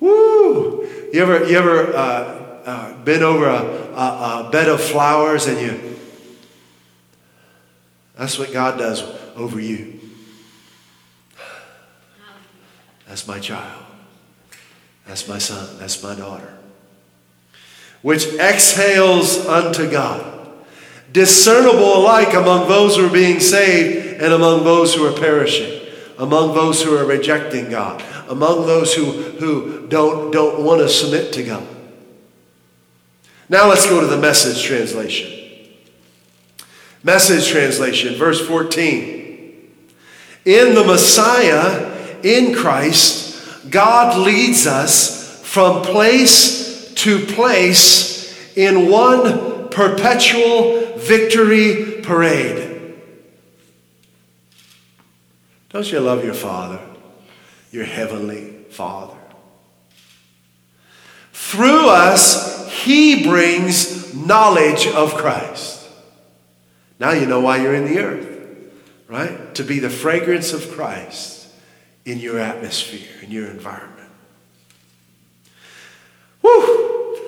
[0.00, 0.86] Woo!
[1.12, 5.60] You ever, you ever uh, uh, been over a, a, a bed of flowers and
[5.60, 5.96] you,
[8.16, 9.02] that's what God does
[9.36, 9.95] over you.
[13.16, 13.82] That's my child.
[15.06, 15.78] That's my son.
[15.78, 16.52] That's my daughter.
[18.02, 20.46] Which exhales unto God.
[21.12, 25.88] Discernible alike among those who are being saved and among those who are perishing.
[26.18, 28.04] Among those who are rejecting God.
[28.28, 31.66] Among those who, who don't, don't want to submit to God.
[33.48, 35.72] Now let's go to the message translation.
[37.02, 39.72] Message translation, verse 14.
[40.44, 50.96] In the Messiah, in Christ, God leads us from place to place in one perpetual
[50.96, 52.94] victory parade.
[55.70, 56.80] Don't you love your Father,
[57.70, 59.16] your heavenly Father?
[61.32, 65.86] Through us, He brings knowledge of Christ.
[66.98, 68.72] Now you know why you're in the earth,
[69.06, 69.54] right?
[69.56, 71.35] To be the fragrance of Christ
[72.06, 74.08] in your atmosphere, in your environment.
[76.40, 77.18] Whew!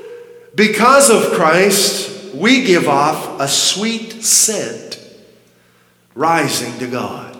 [0.54, 5.00] Because of Christ, we give off a sweet scent
[6.14, 7.36] rising to God,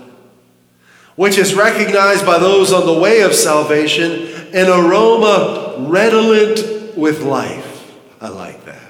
[1.14, 7.96] which is recognized by those on the way of salvation, an aroma redolent with life.
[8.20, 8.83] I like that.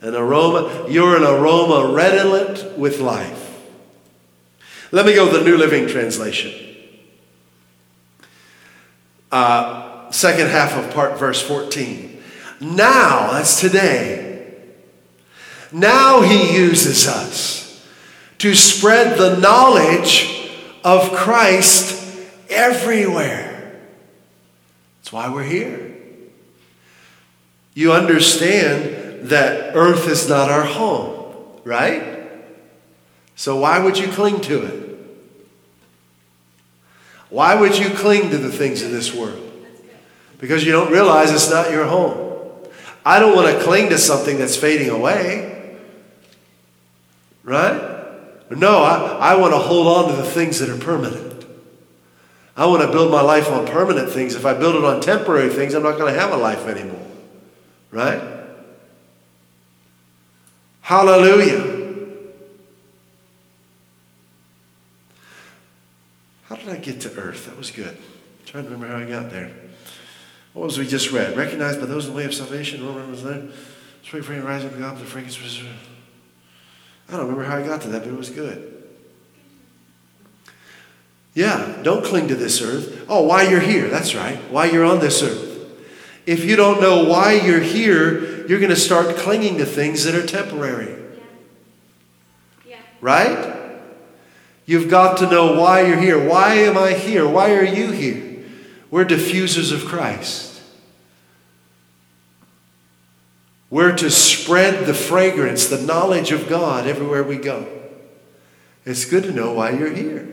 [0.00, 3.38] An aroma, you're an aroma redolent with life.
[4.90, 6.71] Let me go to the New Living Translation.
[9.32, 12.22] Uh, second half of part verse 14.
[12.60, 14.54] Now, that's today.
[15.72, 17.82] Now he uses us
[18.38, 20.50] to spread the knowledge
[20.84, 21.98] of Christ
[22.50, 23.80] everywhere.
[24.98, 25.96] That's why we're here.
[27.74, 32.30] You understand that earth is not our home, right?
[33.34, 34.91] So why would you cling to it?
[37.32, 39.40] Why would you cling to the things of this world?
[40.38, 42.50] Because you don't realize it's not your home.
[43.06, 45.78] I don't want to cling to something that's fading away.
[47.42, 48.50] Right?
[48.50, 51.46] No, I, I want to hold on to the things that are permanent.
[52.54, 54.34] I want to build my life on permanent things.
[54.34, 57.00] If I build it on temporary things, I'm not going to have a life anymore.
[57.90, 58.20] Right?
[60.82, 61.80] Hallelujah.
[66.51, 67.46] How did I get to earth?
[67.46, 67.96] That was good.
[67.96, 69.50] I'm trying to remember how I got there.
[70.52, 71.36] What was we just read?
[71.36, 72.86] Recognized by those in the way of salvation.
[72.86, 73.42] Roman was there.
[74.04, 75.62] Spring frame rising of God, the fragrance
[77.08, 78.82] I don't remember how I got to that, but it was good.
[81.34, 83.06] Yeah, don't cling to this earth.
[83.08, 83.88] Oh, why you're here.
[83.88, 84.36] That's right.
[84.50, 85.50] Why you're on this earth.
[86.26, 90.14] If you don't know why you're here, you're going to start clinging to things that
[90.14, 91.02] are temporary.
[92.66, 92.76] Yeah.
[93.00, 93.51] Right?
[94.64, 96.28] You've got to know why you're here.
[96.28, 97.28] Why am I here?
[97.28, 98.44] Why are you here?
[98.90, 100.60] We're diffusers of Christ.
[103.70, 107.66] We're to spread the fragrance, the knowledge of God everywhere we go.
[108.84, 110.28] It's good to know why you're here.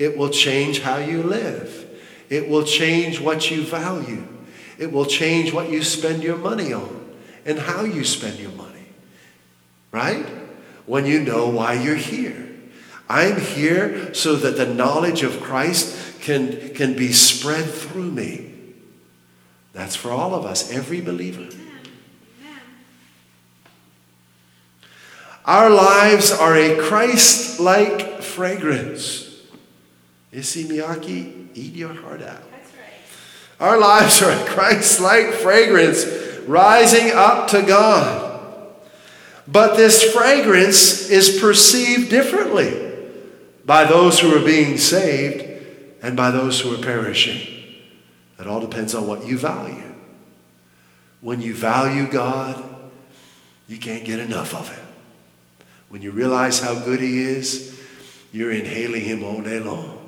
[0.00, 1.86] It will change how you live,
[2.28, 4.26] it will change what you value,
[4.78, 8.86] it will change what you spend your money on and how you spend your money.
[9.92, 10.26] Right?
[10.86, 12.49] When you know why you're here.
[13.10, 18.52] I'm here so that the knowledge of Christ can, can be spread through me.
[19.72, 21.48] That's for all of us, every believer.
[25.44, 29.42] Our lives are a Christ like fragrance.
[30.30, 32.42] Issey Miyake, eat your heart out.
[32.42, 32.62] Right.
[33.58, 36.06] Our lives are a Christ like fragrance
[36.46, 38.72] rising up to God.
[39.48, 42.89] But this fragrance is perceived differently
[43.70, 45.44] by those who are being saved
[46.02, 47.40] and by those who are perishing.
[48.36, 49.94] It all depends on what you value.
[51.20, 52.64] When you value God,
[53.68, 54.86] you can't get enough of Him.
[55.88, 57.80] When you realize how good He is,
[58.32, 60.04] you're inhaling Him all day long.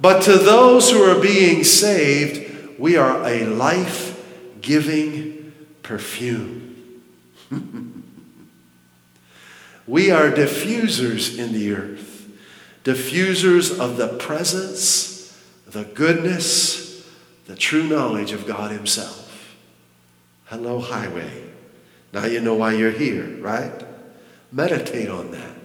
[0.00, 4.18] But to those who are being saved, we are a life
[4.62, 5.52] giving
[5.82, 7.02] perfume.
[9.86, 12.28] we are diffusers in the earth,
[12.84, 17.06] diffusers of the presence, the goodness,
[17.46, 19.56] the true knowledge of God Himself.
[20.46, 21.44] Hello, highway.
[22.12, 23.84] Now you know why you're here, right?
[24.50, 25.56] Meditate on that.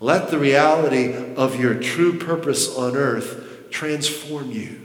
[0.00, 4.80] Let the reality of your true purpose on earth transform you.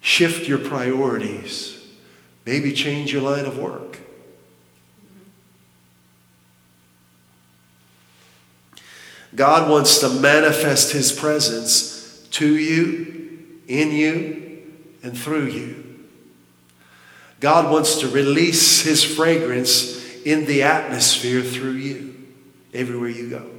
[0.00, 1.76] Shift your priorities.
[2.44, 3.98] Maybe change your line of work.
[9.34, 14.72] God wants to manifest His presence to you, in you,
[15.02, 15.84] and through you.
[17.38, 22.14] God wants to release His fragrance in the atmosphere through you,
[22.74, 23.50] everywhere you go.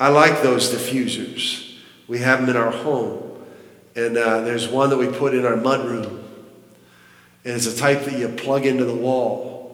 [0.00, 1.76] I like those diffusers.
[2.06, 3.24] We have them in our home.
[3.96, 6.22] And uh, there's one that we put in our mudroom.
[7.44, 9.67] And it's a type that you plug into the wall.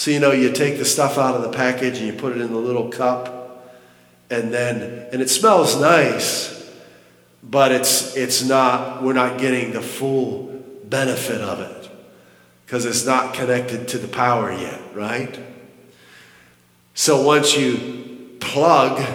[0.00, 2.40] So, you know, you take the stuff out of the package and you put it
[2.40, 3.70] in the little cup.
[4.30, 6.72] And then, and it smells nice,
[7.42, 11.90] but it's, it's not, we're not getting the full benefit of it
[12.64, 15.38] because it's not connected to the power yet, right?
[16.94, 19.06] So once you plug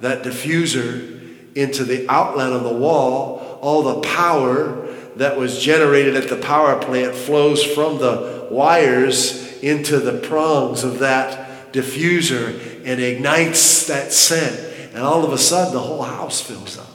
[0.00, 6.30] that diffuser into the outlet on the wall, all the power that was generated at
[6.30, 13.86] the power plant flows from the wires into the prongs of that diffuser and ignites
[13.86, 14.60] that scent.
[14.94, 16.88] And all of a sudden, the whole house fills up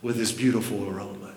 [0.00, 1.34] with this beautiful aroma.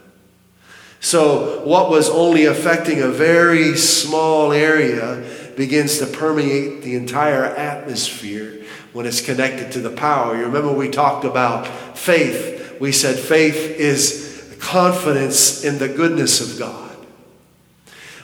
[0.99, 5.24] So, what was only affecting a very small area
[5.57, 10.38] begins to permeate the entire atmosphere when it's connected to the power.
[10.38, 12.80] You remember we talked about faith.
[12.80, 16.90] We said faith is confidence in the goodness of God.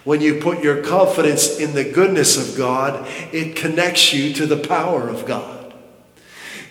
[0.07, 4.55] When you put your confidence in the goodness of God, it connects you to the
[4.55, 5.73] power of God.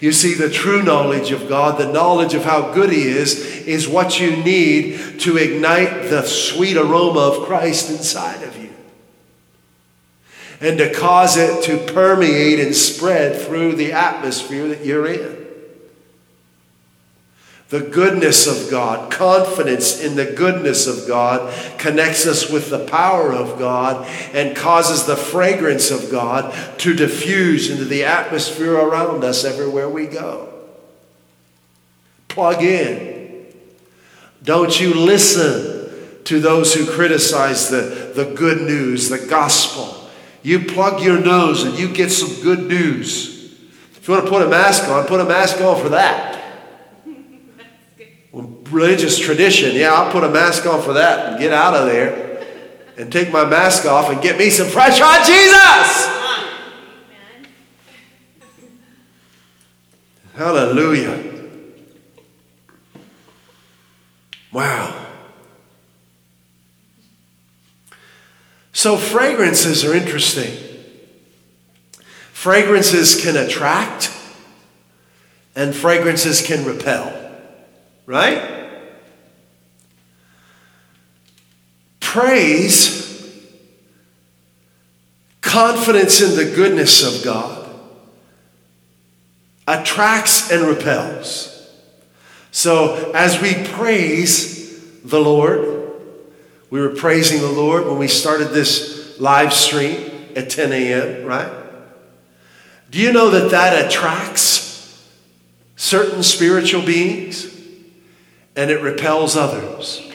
[0.00, 3.86] You see, the true knowledge of God, the knowledge of how good He is, is
[3.86, 8.72] what you need to ignite the sweet aroma of Christ inside of you
[10.62, 15.35] and to cause it to permeate and spread through the atmosphere that you're in.
[17.68, 23.32] The goodness of God, confidence in the goodness of God, connects us with the power
[23.32, 29.44] of God and causes the fragrance of God to diffuse into the atmosphere around us
[29.44, 30.52] everywhere we go.
[32.28, 33.46] Plug in.
[34.44, 40.08] Don't you listen to those who criticize the, the good news, the gospel.
[40.44, 43.56] You plug your nose and you get some good news.
[43.96, 46.35] If you want to put a mask on, put a mask on for that.
[48.70, 52.26] Religious tradition, yeah, I'll put a mask on for that and get out of there
[52.96, 56.16] and take my mask off and get me some fresh hot Jesus.
[60.34, 61.34] Hallelujah.
[64.52, 65.06] Wow.
[68.72, 70.56] So, fragrances are interesting.
[72.32, 74.14] Fragrances can attract,
[75.54, 77.12] and fragrances can repel,
[78.04, 78.55] right?
[82.06, 83.36] Praise,
[85.40, 87.68] confidence in the goodness of God,
[89.66, 91.68] attracts and repels.
[92.52, 95.90] So, as we praise the Lord,
[96.70, 101.52] we were praising the Lord when we started this live stream at 10 a.m., right?
[102.88, 105.04] Do you know that that attracts
[105.74, 107.52] certain spiritual beings
[108.54, 110.05] and it repels others?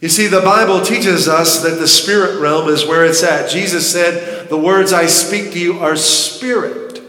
[0.00, 3.50] You see, the Bible teaches us that the spirit realm is where it's at.
[3.50, 7.02] Jesus said, The words I speak to you are spirit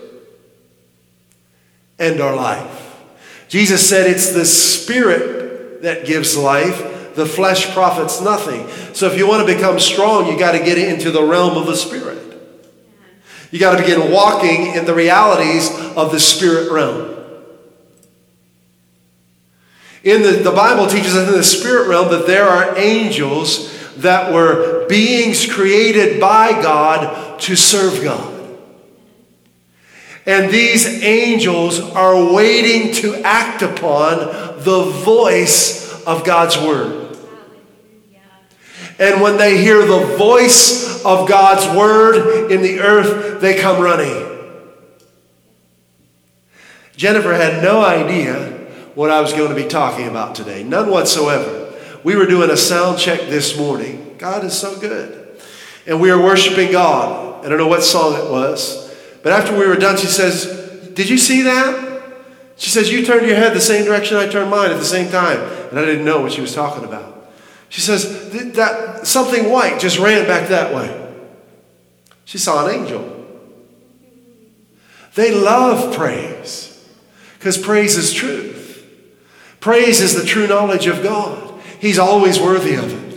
[1.99, 2.97] and are life.
[3.47, 8.67] Jesus said it's the spirit that gives life, the flesh profits nothing.
[8.93, 11.67] So if you want to become strong, you got to get into the realm of
[11.67, 12.17] the spirit.
[13.51, 17.18] You got to begin walking in the realities of the spirit realm.
[20.03, 24.33] In the, the Bible teaches us in the spirit realm that there are angels that
[24.33, 28.35] were beings created by God to serve God.
[30.25, 34.19] And these angels are waiting to act upon
[34.63, 37.17] the voice of God's word.
[38.99, 44.25] And when they hear the voice of God's word in the earth, they come running.
[46.95, 48.58] Jennifer had no idea
[48.99, 51.73] what I was going to be talking about today, none whatsoever.
[52.03, 54.15] we were doing a sound check this morning.
[54.17, 55.39] God is so good.
[55.87, 57.45] And we were worshiping God.
[57.45, 58.93] I don't know what song it was.
[59.23, 62.03] But after we were done, she says, Did you see that?
[62.57, 65.09] She says, You turned your head the same direction I turned mine at the same
[65.09, 65.39] time.
[65.69, 67.31] And I didn't know what she was talking about.
[67.69, 71.15] She says, that something white just ran back that way.
[72.25, 73.25] She saw an angel.
[75.15, 76.85] They love praise
[77.37, 78.58] because praise is truth.
[79.59, 81.59] Praise is the true knowledge of God.
[81.79, 83.09] He's always worthy of it.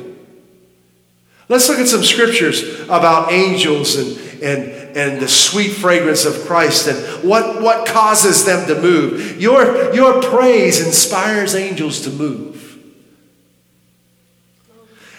[1.49, 6.89] Let's look at some scriptures about angels and, and, and the sweet fragrance of Christ
[6.89, 9.41] and what, what causes them to move.
[9.41, 12.79] Your, your praise inspires angels to move.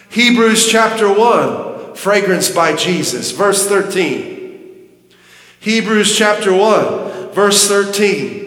[0.10, 4.90] Hebrews chapter 1, fragrance by Jesus, verse 13.
[5.60, 8.43] Hebrews chapter 1, verse 13.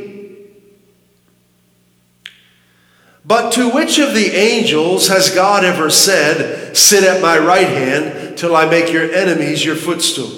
[3.26, 8.38] But to which of the angels has God ever said, Sit at my right hand
[8.38, 10.30] till I make your enemies your footstool?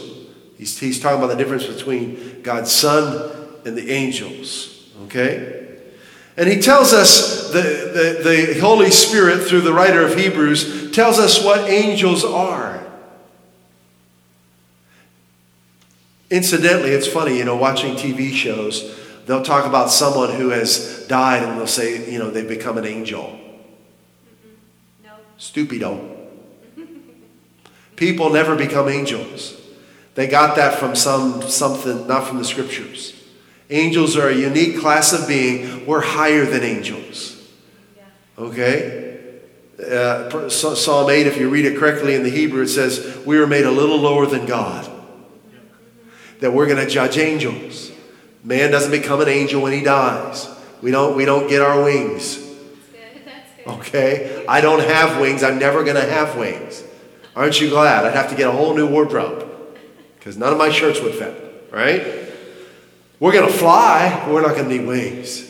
[0.56, 3.30] He's, he's talking about the difference between God's Son
[3.66, 4.88] and the angels.
[5.04, 5.66] Okay?
[6.38, 11.18] And he tells us, the, the, the Holy Spirit, through the writer of Hebrews, tells
[11.18, 12.82] us what angels are.
[16.30, 21.42] Incidentally, it's funny, you know, watching TV shows, they'll talk about someone who has died
[21.42, 23.38] and they'll say, you know, they've become an angel.
[25.02, 25.10] No.
[25.38, 26.16] Stupido.
[27.96, 29.60] People never become angels.
[30.14, 33.14] They got that from some something, not from the scriptures.
[33.70, 35.84] Angels are a unique class of being.
[35.86, 37.36] We're higher than angels.
[38.38, 39.40] Okay?
[39.78, 43.46] Uh, Psalm 8, if you read it correctly in the Hebrew, it says, We were
[43.46, 44.90] made a little lower than God
[46.40, 47.90] that we're going to judge angels.
[48.44, 50.48] Man doesn't become an angel when he dies.
[50.82, 52.44] We don't, we don't get our wings.
[53.66, 54.44] Okay?
[54.48, 55.42] I don't have wings.
[55.42, 56.82] I'm never going to have wings.
[57.36, 58.04] Aren't you glad?
[58.04, 59.48] I'd have to get a whole new wardrobe
[60.18, 62.32] because none of my shirts would fit, right?
[63.20, 65.44] We're going to fly, but we're not going to need wings.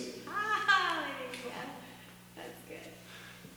[2.36, 2.90] That's good.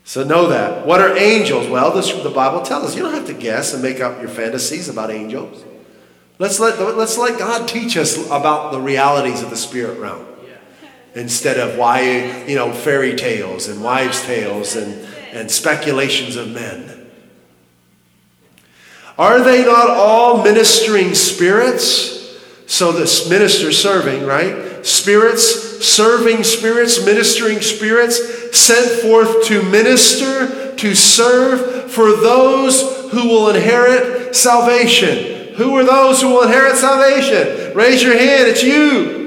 [0.04, 0.86] So know that.
[0.86, 1.68] What are angels?
[1.68, 2.96] Well, this, the Bible tells us.
[2.96, 5.64] You don't have to guess and make up your fantasies about angels.
[6.40, 10.31] Let's let, let's let God teach us about the realities of the spirit realm
[11.14, 14.94] instead of why, you know, fairy tales and wives' tales and,
[15.32, 17.10] and speculations of men.
[19.18, 22.20] Are they not all ministering spirits?
[22.66, 24.86] So this minister serving, right?
[24.86, 33.50] Spirits, serving spirits, ministering spirits, sent forth to minister, to serve for those who will
[33.50, 35.54] inherit salvation.
[35.56, 37.76] Who are those who will inherit salvation?
[37.76, 39.21] Raise your hand, it's you.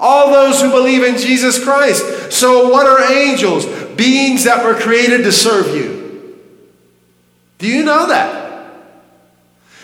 [0.00, 2.32] All those who believe in Jesus Christ.
[2.32, 3.66] So, what are angels?
[3.96, 6.38] Beings that were created to serve you.
[7.58, 8.50] Do you know that?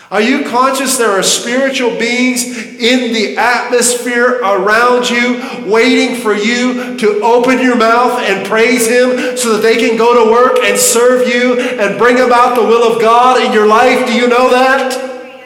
[0.09, 6.97] Are you conscious there are spiritual beings in the atmosphere around you waiting for you
[6.97, 10.79] to open your mouth and praise Him so that they can go to work and
[10.79, 14.07] serve you and bring about the will of God in your life?
[14.07, 14.93] Do you know that?
[14.93, 15.43] Hallelujah.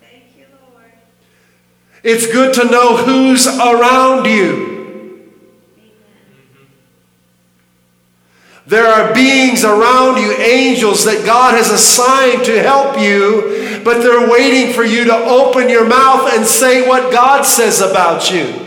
[0.00, 0.90] Thank you, Lord.
[2.04, 4.74] It's good to know who's around you.
[8.66, 14.30] There are beings around you, angels that God has assigned to help you, but they're
[14.30, 18.60] waiting for you to open your mouth and say what God says about you.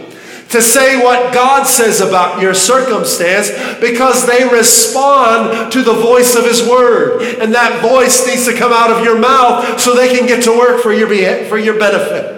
[0.49, 6.45] To say what God says about your circumstance because they respond to the voice of
[6.45, 7.21] His Word.
[7.39, 10.57] And that voice needs to come out of your mouth so they can get to
[10.57, 11.09] work for your,
[11.45, 12.37] for your benefit.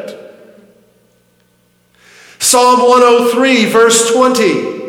[2.49, 4.79] Psalm 103, verse 20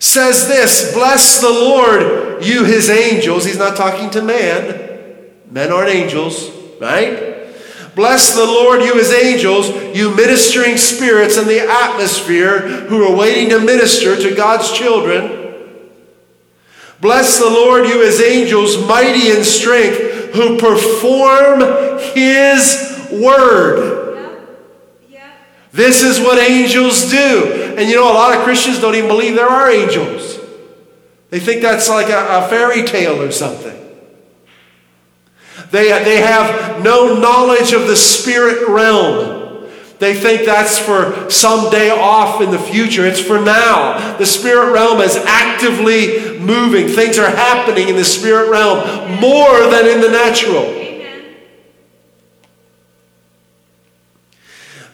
[0.00, 3.44] says this Bless the Lord, you his angels.
[3.44, 5.30] He's not talking to man.
[5.48, 6.50] Men aren't angels,
[6.80, 7.54] right?
[7.94, 13.50] Bless the Lord, you his angels, you ministering spirits in the atmosphere who are waiting
[13.50, 15.78] to minister to God's children.
[17.00, 21.60] Bless the Lord, you his angels, mighty in strength, who perform
[22.16, 24.01] his word.
[25.72, 27.74] This is what angels do.
[27.78, 30.38] And you know, a lot of Christians don't even believe there are angels.
[31.30, 33.78] They think that's like a, a fairy tale or something.
[35.70, 39.40] They, they have no knowledge of the spirit realm.
[39.98, 43.06] They think that's for some day off in the future.
[43.06, 44.16] It's for now.
[44.18, 46.88] The spirit realm is actively moving.
[46.88, 50.82] Things are happening in the spirit realm more than in the natural.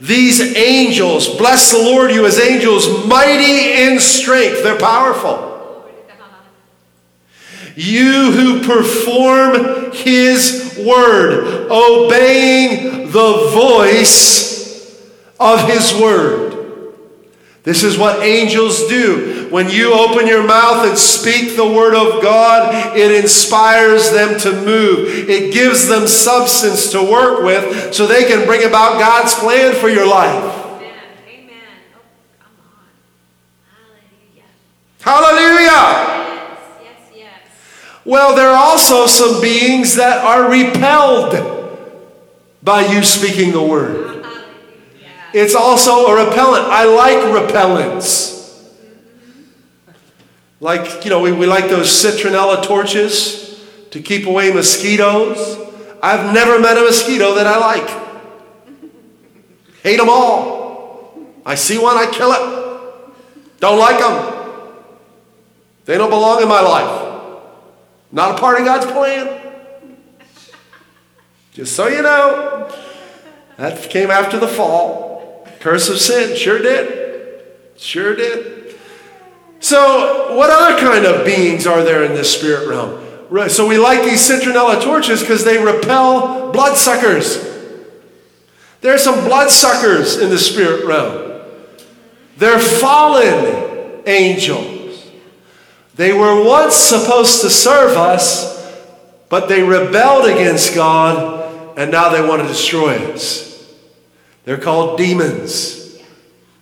[0.00, 4.62] These angels, bless the Lord, you as angels, mighty in strength.
[4.62, 5.46] They're powerful.
[7.74, 15.00] You who perform his word, obeying the voice
[15.38, 16.47] of his word.
[17.64, 19.48] This is what angels do.
[19.50, 24.52] When you open your mouth and speak the word of God, it inspires them to
[24.52, 25.28] move.
[25.28, 29.88] It gives them substance to work with so they can bring about God's plan for
[29.88, 30.42] your life.
[30.44, 30.92] Amen.
[31.28, 31.56] Amen.
[31.94, 32.00] Oh,
[32.38, 32.86] come on.
[35.00, 35.66] Hallelujah.
[35.66, 36.38] Hallelujah!
[36.48, 37.40] Yes, yes, yes.
[38.04, 41.34] Well, there are also some beings that are repelled
[42.62, 44.17] by you speaking the word.
[45.34, 46.64] It's also a repellent.
[46.66, 48.38] I like repellents.
[50.60, 55.58] Like, you know, we, we like those citronella torches to keep away mosquitoes.
[56.02, 57.88] I've never met a mosquito that I like.
[59.82, 61.26] Hate them all.
[61.46, 63.60] I see one, I kill it.
[63.60, 64.34] Don't like them.
[65.84, 67.32] They don't belong in my life.
[68.12, 69.40] Not a part of God's plan.
[71.52, 72.72] Just so you know,
[73.56, 75.07] that came after the fall.
[75.60, 77.42] Curse of sin, sure did.
[77.76, 78.76] Sure did.
[79.60, 83.04] So, what other kind of beings are there in this spirit realm?
[83.28, 87.44] Right, So, we like these citronella torches because they repel bloodsuckers.
[88.80, 91.42] There are some bloodsuckers in the spirit realm.
[92.36, 95.10] They're fallen angels.
[95.96, 98.56] They were once supposed to serve us,
[99.28, 103.47] but they rebelled against God, and now they want to destroy us.
[104.48, 106.00] They're called demons.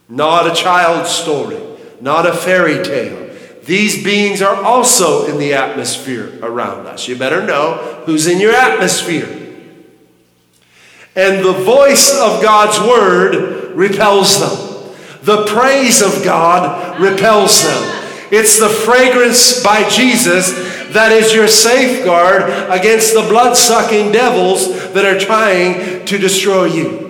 [0.08, 1.62] Not a child's story,
[2.00, 3.32] not a fairy tale.
[3.62, 7.06] These beings are also in the atmosphere around us.
[7.06, 9.28] You better know who's in your atmosphere.
[11.14, 14.92] And the voice of God's word repels them.
[15.22, 18.16] The praise of God repels them.
[18.32, 20.56] It's the fragrance by Jesus
[20.92, 27.05] that is your safeguard against the blood sucking devils that are trying to destroy you.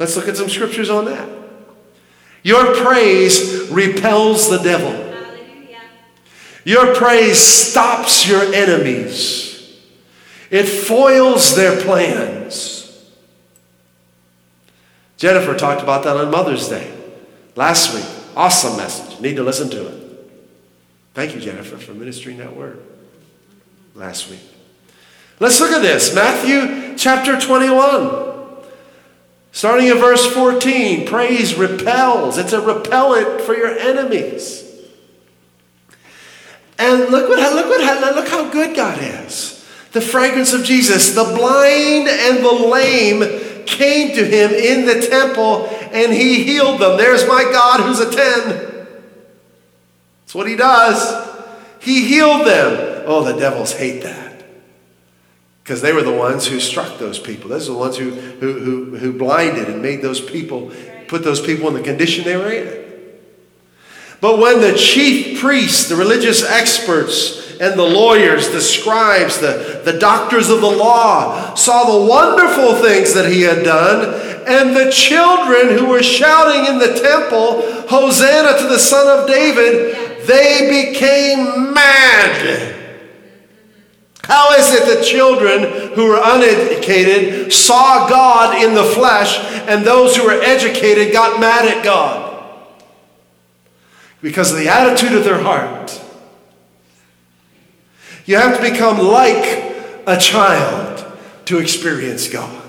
[0.00, 1.28] Let's look at some scriptures on that.
[2.42, 4.90] Your praise repels the devil.
[4.90, 5.82] Hallelujah.
[6.64, 9.78] Your praise stops your enemies.
[10.50, 13.10] It foils their plans.
[15.18, 16.90] Jennifer talked about that on Mother's Day
[17.54, 18.06] last week.
[18.34, 19.20] Awesome message.
[19.20, 20.30] Need to listen to it.
[21.12, 22.80] Thank you, Jennifer, for ministering that word
[23.94, 24.40] last week.
[25.40, 28.29] Let's look at this Matthew chapter 21.
[29.52, 32.38] Starting at verse 14, praise repels.
[32.38, 34.66] It's a repellent for your enemies.
[36.78, 39.56] And look what look what look how good God is.
[39.92, 41.14] The fragrance of Jesus.
[41.14, 46.96] The blind and the lame came to him in the temple and he healed them.
[46.96, 48.86] There's my God who's a 10.
[50.20, 51.28] That's what he does.
[51.80, 53.02] He healed them.
[53.06, 54.29] Oh, the devils hate that
[55.70, 57.48] because they were the ones who struck those people.
[57.48, 60.72] Those are the ones who, who, who, who blinded and made those people,
[61.06, 62.84] put those people in the condition they were in.
[64.20, 69.96] But when the chief priests, the religious experts, and the lawyers, the scribes, the, the
[69.96, 75.78] doctors of the law saw the wonderful things that he had done, and the children
[75.78, 82.79] who were shouting in the temple, Hosanna to the Son of David, they became mad.
[84.30, 90.14] How is it that children who were uneducated saw God in the flesh and those
[90.14, 92.48] who were educated got mad at God?
[94.22, 96.00] Because of the attitude of their heart.
[98.24, 99.74] You have to become like
[100.06, 101.04] a child
[101.46, 102.68] to experience God.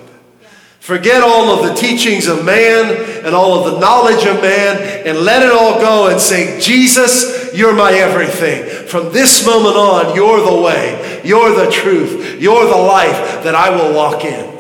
[0.80, 5.20] Forget all of the teachings of man and all of the knowledge of man and
[5.20, 8.88] let it all go and say, Jesus, you're my everything.
[8.88, 13.70] From this moment on, you're the way, you're the truth, you're the life that I
[13.70, 14.52] will walk in.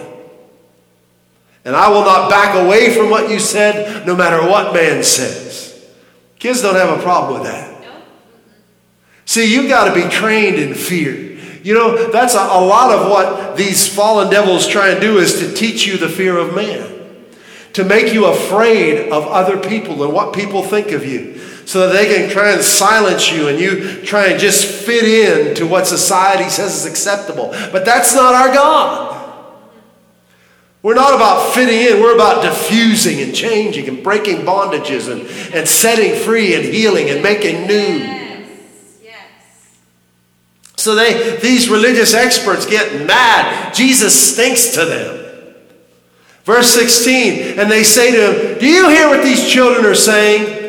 [1.63, 5.89] And I will not back away from what you said, no matter what man says.
[6.39, 7.71] Kids don't have a problem with that.
[9.25, 11.31] See, you've got to be trained in fear.
[11.63, 15.39] You know, that's a, a lot of what these fallen devils try and do is
[15.39, 16.89] to teach you the fear of man,
[17.73, 21.93] to make you afraid of other people and what people think of you, so that
[21.93, 25.88] they can try and silence you and you try and just fit in to what
[25.88, 27.49] society says is acceptable.
[27.72, 29.12] But that's not our God.
[30.84, 35.22] We're not about fitting in, we're about diffusing and changing and breaking bondages and,
[35.55, 37.97] and setting free and healing and making new.
[37.99, 38.97] Yes.
[39.03, 39.78] Yes.
[40.78, 43.76] So they these religious experts get mad.
[43.76, 45.22] Jesus stinks to them.
[46.43, 50.61] Verse 16, and they say to him, Do you hear what these children are saying?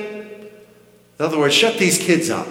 [1.23, 2.49] In other words, shut these kids up.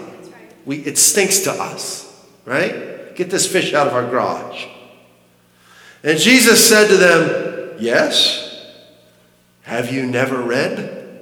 [0.63, 2.09] We, it stinks to us,
[2.45, 3.13] right?
[3.17, 4.65] Get this fish out of our garage.
[6.03, 8.47] And Jesus said to them, Yes.
[9.63, 11.19] Have you never read?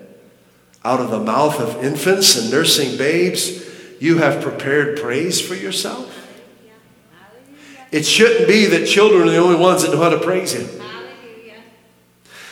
[0.85, 3.67] Out of the mouth of infants and nursing babes,
[3.99, 6.15] you have prepared praise for yourself?
[7.91, 10.69] It shouldn't be that children are the only ones that know how to praise Him.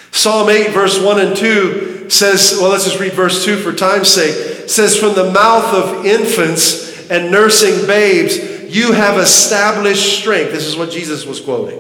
[0.09, 4.09] Psalm 8, verse 1 and 2 says, well, let's just read verse 2 for time's
[4.09, 4.69] sake.
[4.69, 8.37] says, From the mouth of infants and nursing babes,
[8.73, 10.51] you have established strength.
[10.51, 11.79] This is what Jesus was quoting.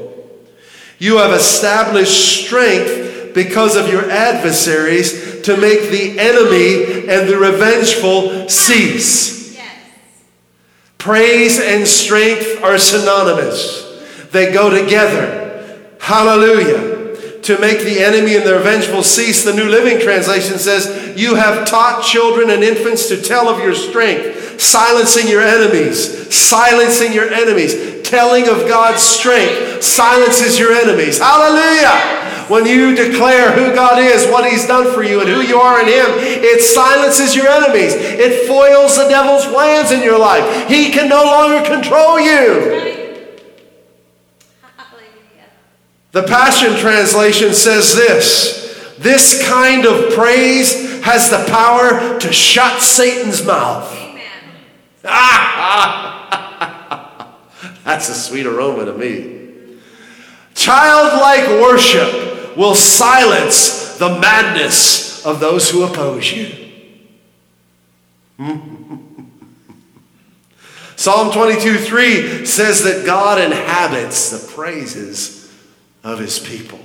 [0.99, 8.49] You have established strength because of your adversaries to make the enemy and the revengeful
[8.49, 9.53] cease.
[9.53, 9.79] Yes.
[10.97, 15.43] Praise and strength are synonymous, they go together.
[15.99, 16.96] Hallelujah.
[17.47, 21.65] To make the enemy and the revengeful cease, the New Living Translation says, You have
[21.65, 28.01] taught children and infants to tell of your strength, silencing your enemies, silencing your enemies,
[28.03, 31.19] telling of God's strength, silences your enemies.
[31.19, 32.17] Hallelujah.
[32.49, 35.79] When you declare who God is, what He's done for you, and who you are
[35.79, 37.93] in Him, it silences your enemies.
[37.93, 40.67] It foils the devil's plans in your life.
[40.67, 42.71] He can no longer control you.
[42.71, 42.97] Right.
[44.75, 45.47] Hallelujah.
[46.17, 53.45] The Passion Translation says this This kind of praise has the power to shut Satan's
[53.45, 53.95] mouth.
[53.95, 54.25] Amen.
[55.05, 56.15] Ah!
[57.83, 59.77] That's a sweet aroma to me.
[60.55, 66.51] Childlike worship will silence the madness of those who oppose you.
[70.95, 75.36] Psalm 22 3 says that God inhabits the praises
[76.03, 76.79] of his people.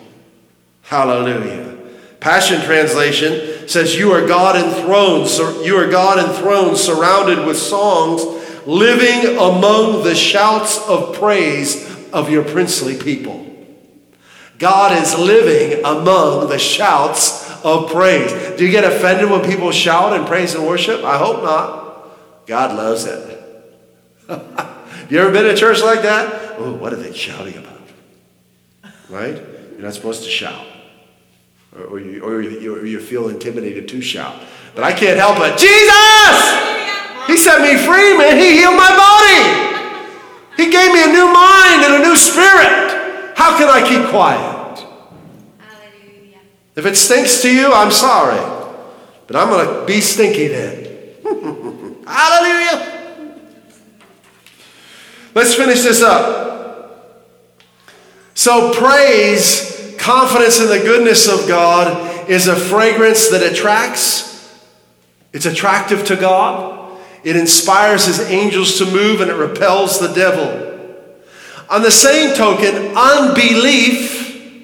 [0.82, 1.78] Hallelujah.
[2.20, 8.22] Passion Translation says, You are God enthroned, sur- you are God enthroned, surrounded with songs,
[8.66, 13.48] living among the shouts of praise of your princely people.
[14.58, 18.56] God is living among the shouts of praise.
[18.56, 21.02] Do you get offended when people shout and praise and worship?
[21.02, 22.46] I hope not.
[22.46, 23.38] God loves it.
[25.10, 26.54] you ever been to church like that?
[26.58, 27.71] Oh, what are they shouting about?
[29.12, 29.36] Right?
[29.72, 30.64] You're not supposed to shout.
[31.76, 34.34] Or, or, you, or, you, or you feel intimidated to shout.
[34.74, 35.58] But I can't help it.
[35.58, 37.26] Jesus!
[37.26, 38.38] He set me free, man.
[38.38, 40.62] He healed my body.
[40.62, 43.34] He gave me a new mind and a new spirit.
[43.36, 44.86] How can I keep quiet?
[45.58, 46.40] Hallelujah.
[46.74, 48.40] If it stinks to you, I'm sorry.
[49.26, 51.18] But I'm going to be stinky then.
[52.06, 53.36] Hallelujah.
[55.34, 56.51] Let's finish this up.
[58.42, 64.52] So, praise, confidence in the goodness of God, is a fragrance that attracts.
[65.32, 67.00] It's attractive to God.
[67.22, 70.90] It inspires his angels to move and it repels the devil.
[71.70, 74.58] On the same token, unbelief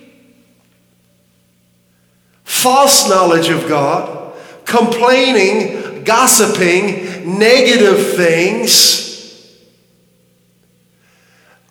[2.42, 9.64] false knowledge of God, complaining, gossiping, negative things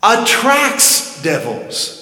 [0.02, 1.97] attracts devils.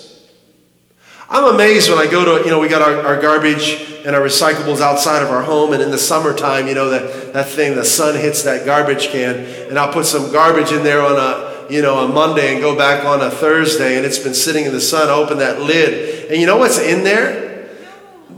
[1.28, 4.22] I'm amazed when I go to, you know, we got our, our garbage and our
[4.22, 7.84] recyclables outside of our home, and in the summertime, you know, that, that thing, the
[7.84, 9.34] sun hits that garbage can,
[9.68, 12.76] and I'll put some garbage in there on a, you know, a Monday and go
[12.76, 16.30] back on a Thursday, and it's been sitting in the sun, I open that lid,
[16.30, 17.46] and you know what's in there?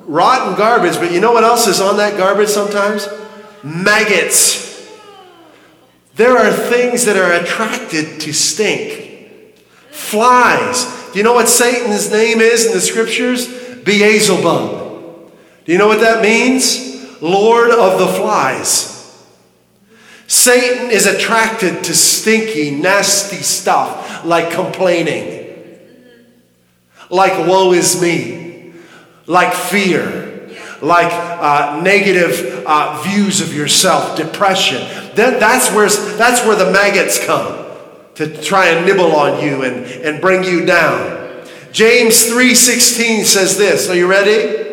[0.09, 3.07] rotten garbage, but you know what else is on that garbage sometimes?
[3.63, 4.67] Maggots.
[6.17, 9.55] There are things that are attracted to stink.
[9.91, 10.98] Flies.
[11.13, 13.47] Do you know what Satan's name is in the scriptures?
[13.85, 15.31] Beelzebub.
[15.65, 17.21] Do you know what that means?
[17.23, 18.95] Lord of the flies.
[20.27, 25.81] Satan is attracted to stinky, nasty stuff like complaining,
[27.11, 28.39] like woe is me
[29.29, 30.51] like fear,
[30.81, 34.79] like uh, negative uh, views of yourself, depression.
[35.15, 37.58] Then that's where, that's where the maggots come
[38.19, 41.47] to try and nibble on you and, and bring you down.
[41.71, 43.89] James 3:16 says this.
[43.89, 44.67] Are you ready?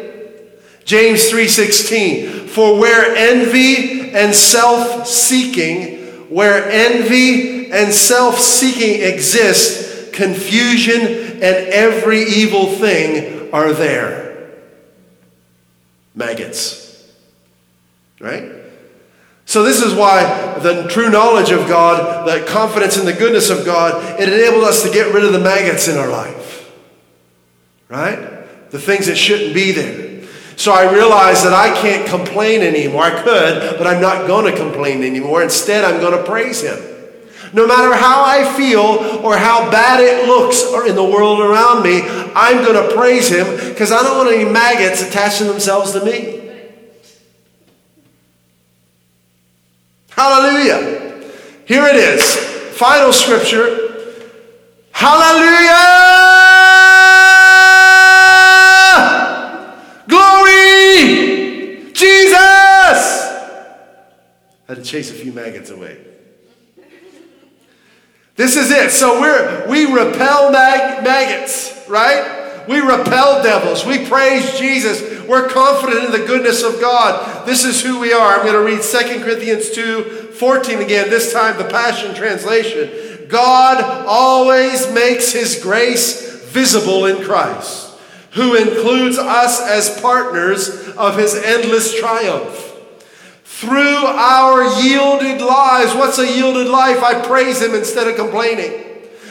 [0.84, 2.48] James 3:16.
[2.48, 13.54] For where envy and self-seeking, where envy and self-seeking exist, confusion and every evil thing
[13.54, 14.54] are there
[16.16, 17.14] maggots.
[18.20, 18.65] Right?
[19.56, 23.64] So, this is why the true knowledge of God, the confidence in the goodness of
[23.64, 26.70] God, it enables us to get rid of the maggots in our life.
[27.88, 28.20] Right?
[28.72, 30.28] The things that shouldn't be there.
[30.58, 33.04] So I realized that I can't complain anymore.
[33.04, 35.42] I could, but I'm not going to complain anymore.
[35.42, 36.78] Instead, I'm going to praise Him.
[37.54, 42.02] No matter how I feel or how bad it looks in the world around me,
[42.36, 46.45] I'm going to praise Him because I don't want any maggots attaching themselves to me.
[50.16, 51.30] Hallelujah.
[51.66, 52.36] Here it is.
[52.78, 53.86] Final scripture.
[54.92, 55.74] Hallelujah!
[60.08, 61.92] Glory!
[61.92, 62.38] Jesus!
[64.68, 65.98] Had to chase a few maggots away.
[68.38, 68.92] This is it.
[68.92, 72.45] So we're we repel mag- maggots, right?
[72.68, 73.86] We repel devils.
[73.86, 75.24] We praise Jesus.
[75.28, 77.46] We're confident in the goodness of God.
[77.46, 78.36] This is who we are.
[78.36, 83.28] I'm going to read 2 Corinthians 2 14 again, this time the Passion Translation.
[83.28, 87.98] God always makes his grace visible in Christ,
[88.32, 92.74] who includes us as partners of his endless triumph.
[93.44, 97.02] Through our yielded lives, what's a yielded life?
[97.02, 98.85] I praise him instead of complaining.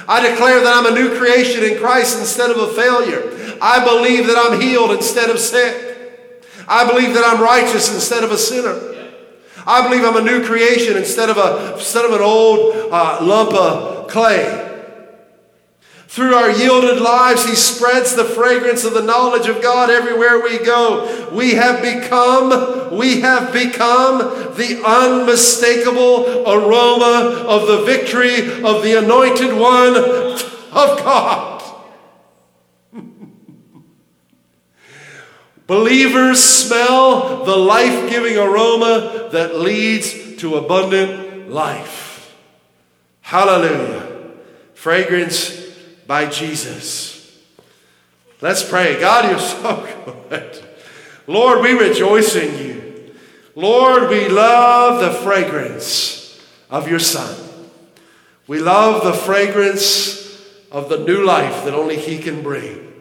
[0.06, 3.56] I declare that I'm a new creation in Christ instead of a failure.
[3.60, 5.92] I believe that I'm healed instead of sick.
[6.68, 8.94] I believe that I'm righteous instead of a sinner.
[9.66, 13.54] I believe I'm a new creation instead of, a, instead of an old uh, lump
[13.54, 14.73] of clay.
[16.14, 20.58] Through our yielded lives, He spreads the fragrance of the knowledge of God everywhere we
[20.58, 21.28] go.
[21.32, 24.18] We have become, we have become
[24.54, 31.64] the unmistakable aroma of the victory of the anointed one of God.
[35.66, 42.36] Believers smell the life giving aroma that leads to abundant life.
[43.20, 44.30] Hallelujah.
[44.74, 45.63] Fragrance
[46.06, 47.42] by Jesus.
[48.40, 49.00] Let's pray.
[49.00, 50.62] God, you're so good.
[51.26, 53.14] Lord, we rejoice in you.
[53.54, 57.34] Lord, we love the fragrance of your Son.
[58.46, 60.24] We love the fragrance
[60.70, 62.92] of the new life that only He can bring.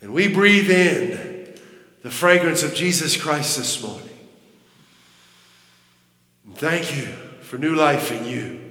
[0.00, 1.54] And we breathe in
[2.02, 4.10] the fragrance of Jesus Christ this morning.
[6.56, 7.06] Thank you
[7.40, 8.63] for new life in you.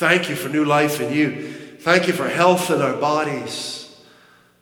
[0.00, 1.52] Thank you for new life in you.
[1.80, 4.00] Thank you for health in our bodies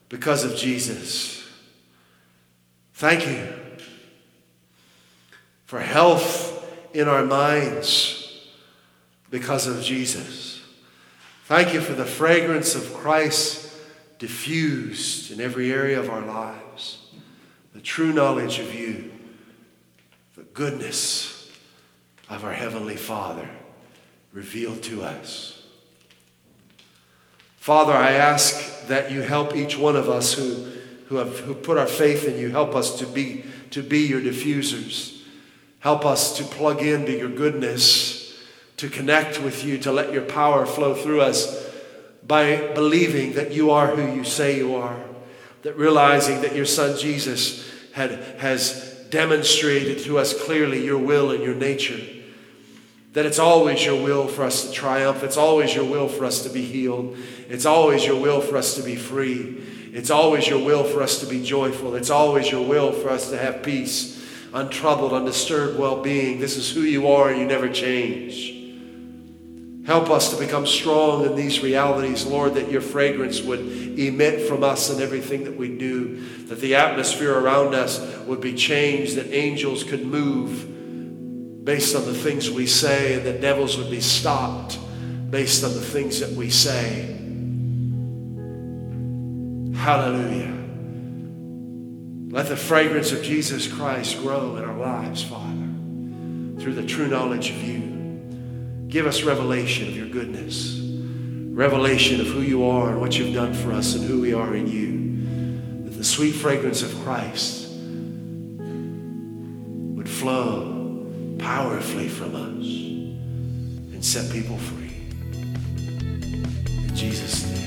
[0.09, 1.49] because of Jesus.
[2.95, 3.47] Thank you
[5.64, 8.49] for health in our minds
[9.30, 10.61] because of Jesus.
[11.45, 13.72] Thank you for the fragrance of Christ
[14.18, 17.07] diffused in every area of our lives.
[17.74, 19.12] The true knowledge of you,
[20.34, 21.49] the goodness
[22.28, 23.49] of our Heavenly Father
[24.33, 25.62] revealed to us.
[27.59, 30.70] Father, I ask that you help each one of us who,
[31.09, 34.20] who have who put our faith in you, help us to be, to be your
[34.20, 35.22] diffusers.
[35.81, 38.37] Help us to plug into your goodness,
[38.79, 41.68] to connect with you, to let your power flow through us
[42.26, 44.99] by believing that you are who you say you are,
[45.62, 51.43] that realizing that your son Jesus had, has demonstrated to us clearly your will and
[51.43, 52.18] your nature.
[53.19, 55.25] That it's always your will for us to triumph.
[55.25, 57.16] It's always your will for us to be healed.
[57.49, 59.61] It's always your will for us to be free.
[59.93, 61.97] It's always your will for us to be joyful.
[61.97, 66.39] It's always your will for us to have peace, untroubled, undisturbed well being.
[66.39, 68.55] This is who you are, and you never change.
[69.85, 73.59] Help us to become strong in these realities, Lord, that your fragrance would
[73.99, 78.55] emit from us in everything that we do, that the atmosphere around us would be
[78.55, 80.78] changed, that angels could move
[81.69, 84.79] based on the things we say, and that devils would be stopped
[85.31, 87.14] based on the things that we say.
[89.77, 90.57] Hallelujah.
[92.33, 95.69] Let the fragrance of Jesus Christ grow in our lives, Father,
[96.59, 98.87] through the true knowledge of you.
[98.89, 100.81] Give us revelation of your goodness,
[101.51, 104.57] revelation of who you are and what you've done for us and who we are
[104.57, 105.85] in you.
[105.85, 107.69] That the sweet fragrance of Christ
[109.99, 110.78] would flow
[111.39, 112.66] powerfully from us
[113.95, 114.97] and set people free.
[116.66, 117.59] In Jesus' name.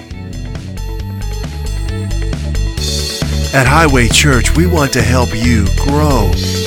[3.54, 6.32] At Highway Church, we want to help you grow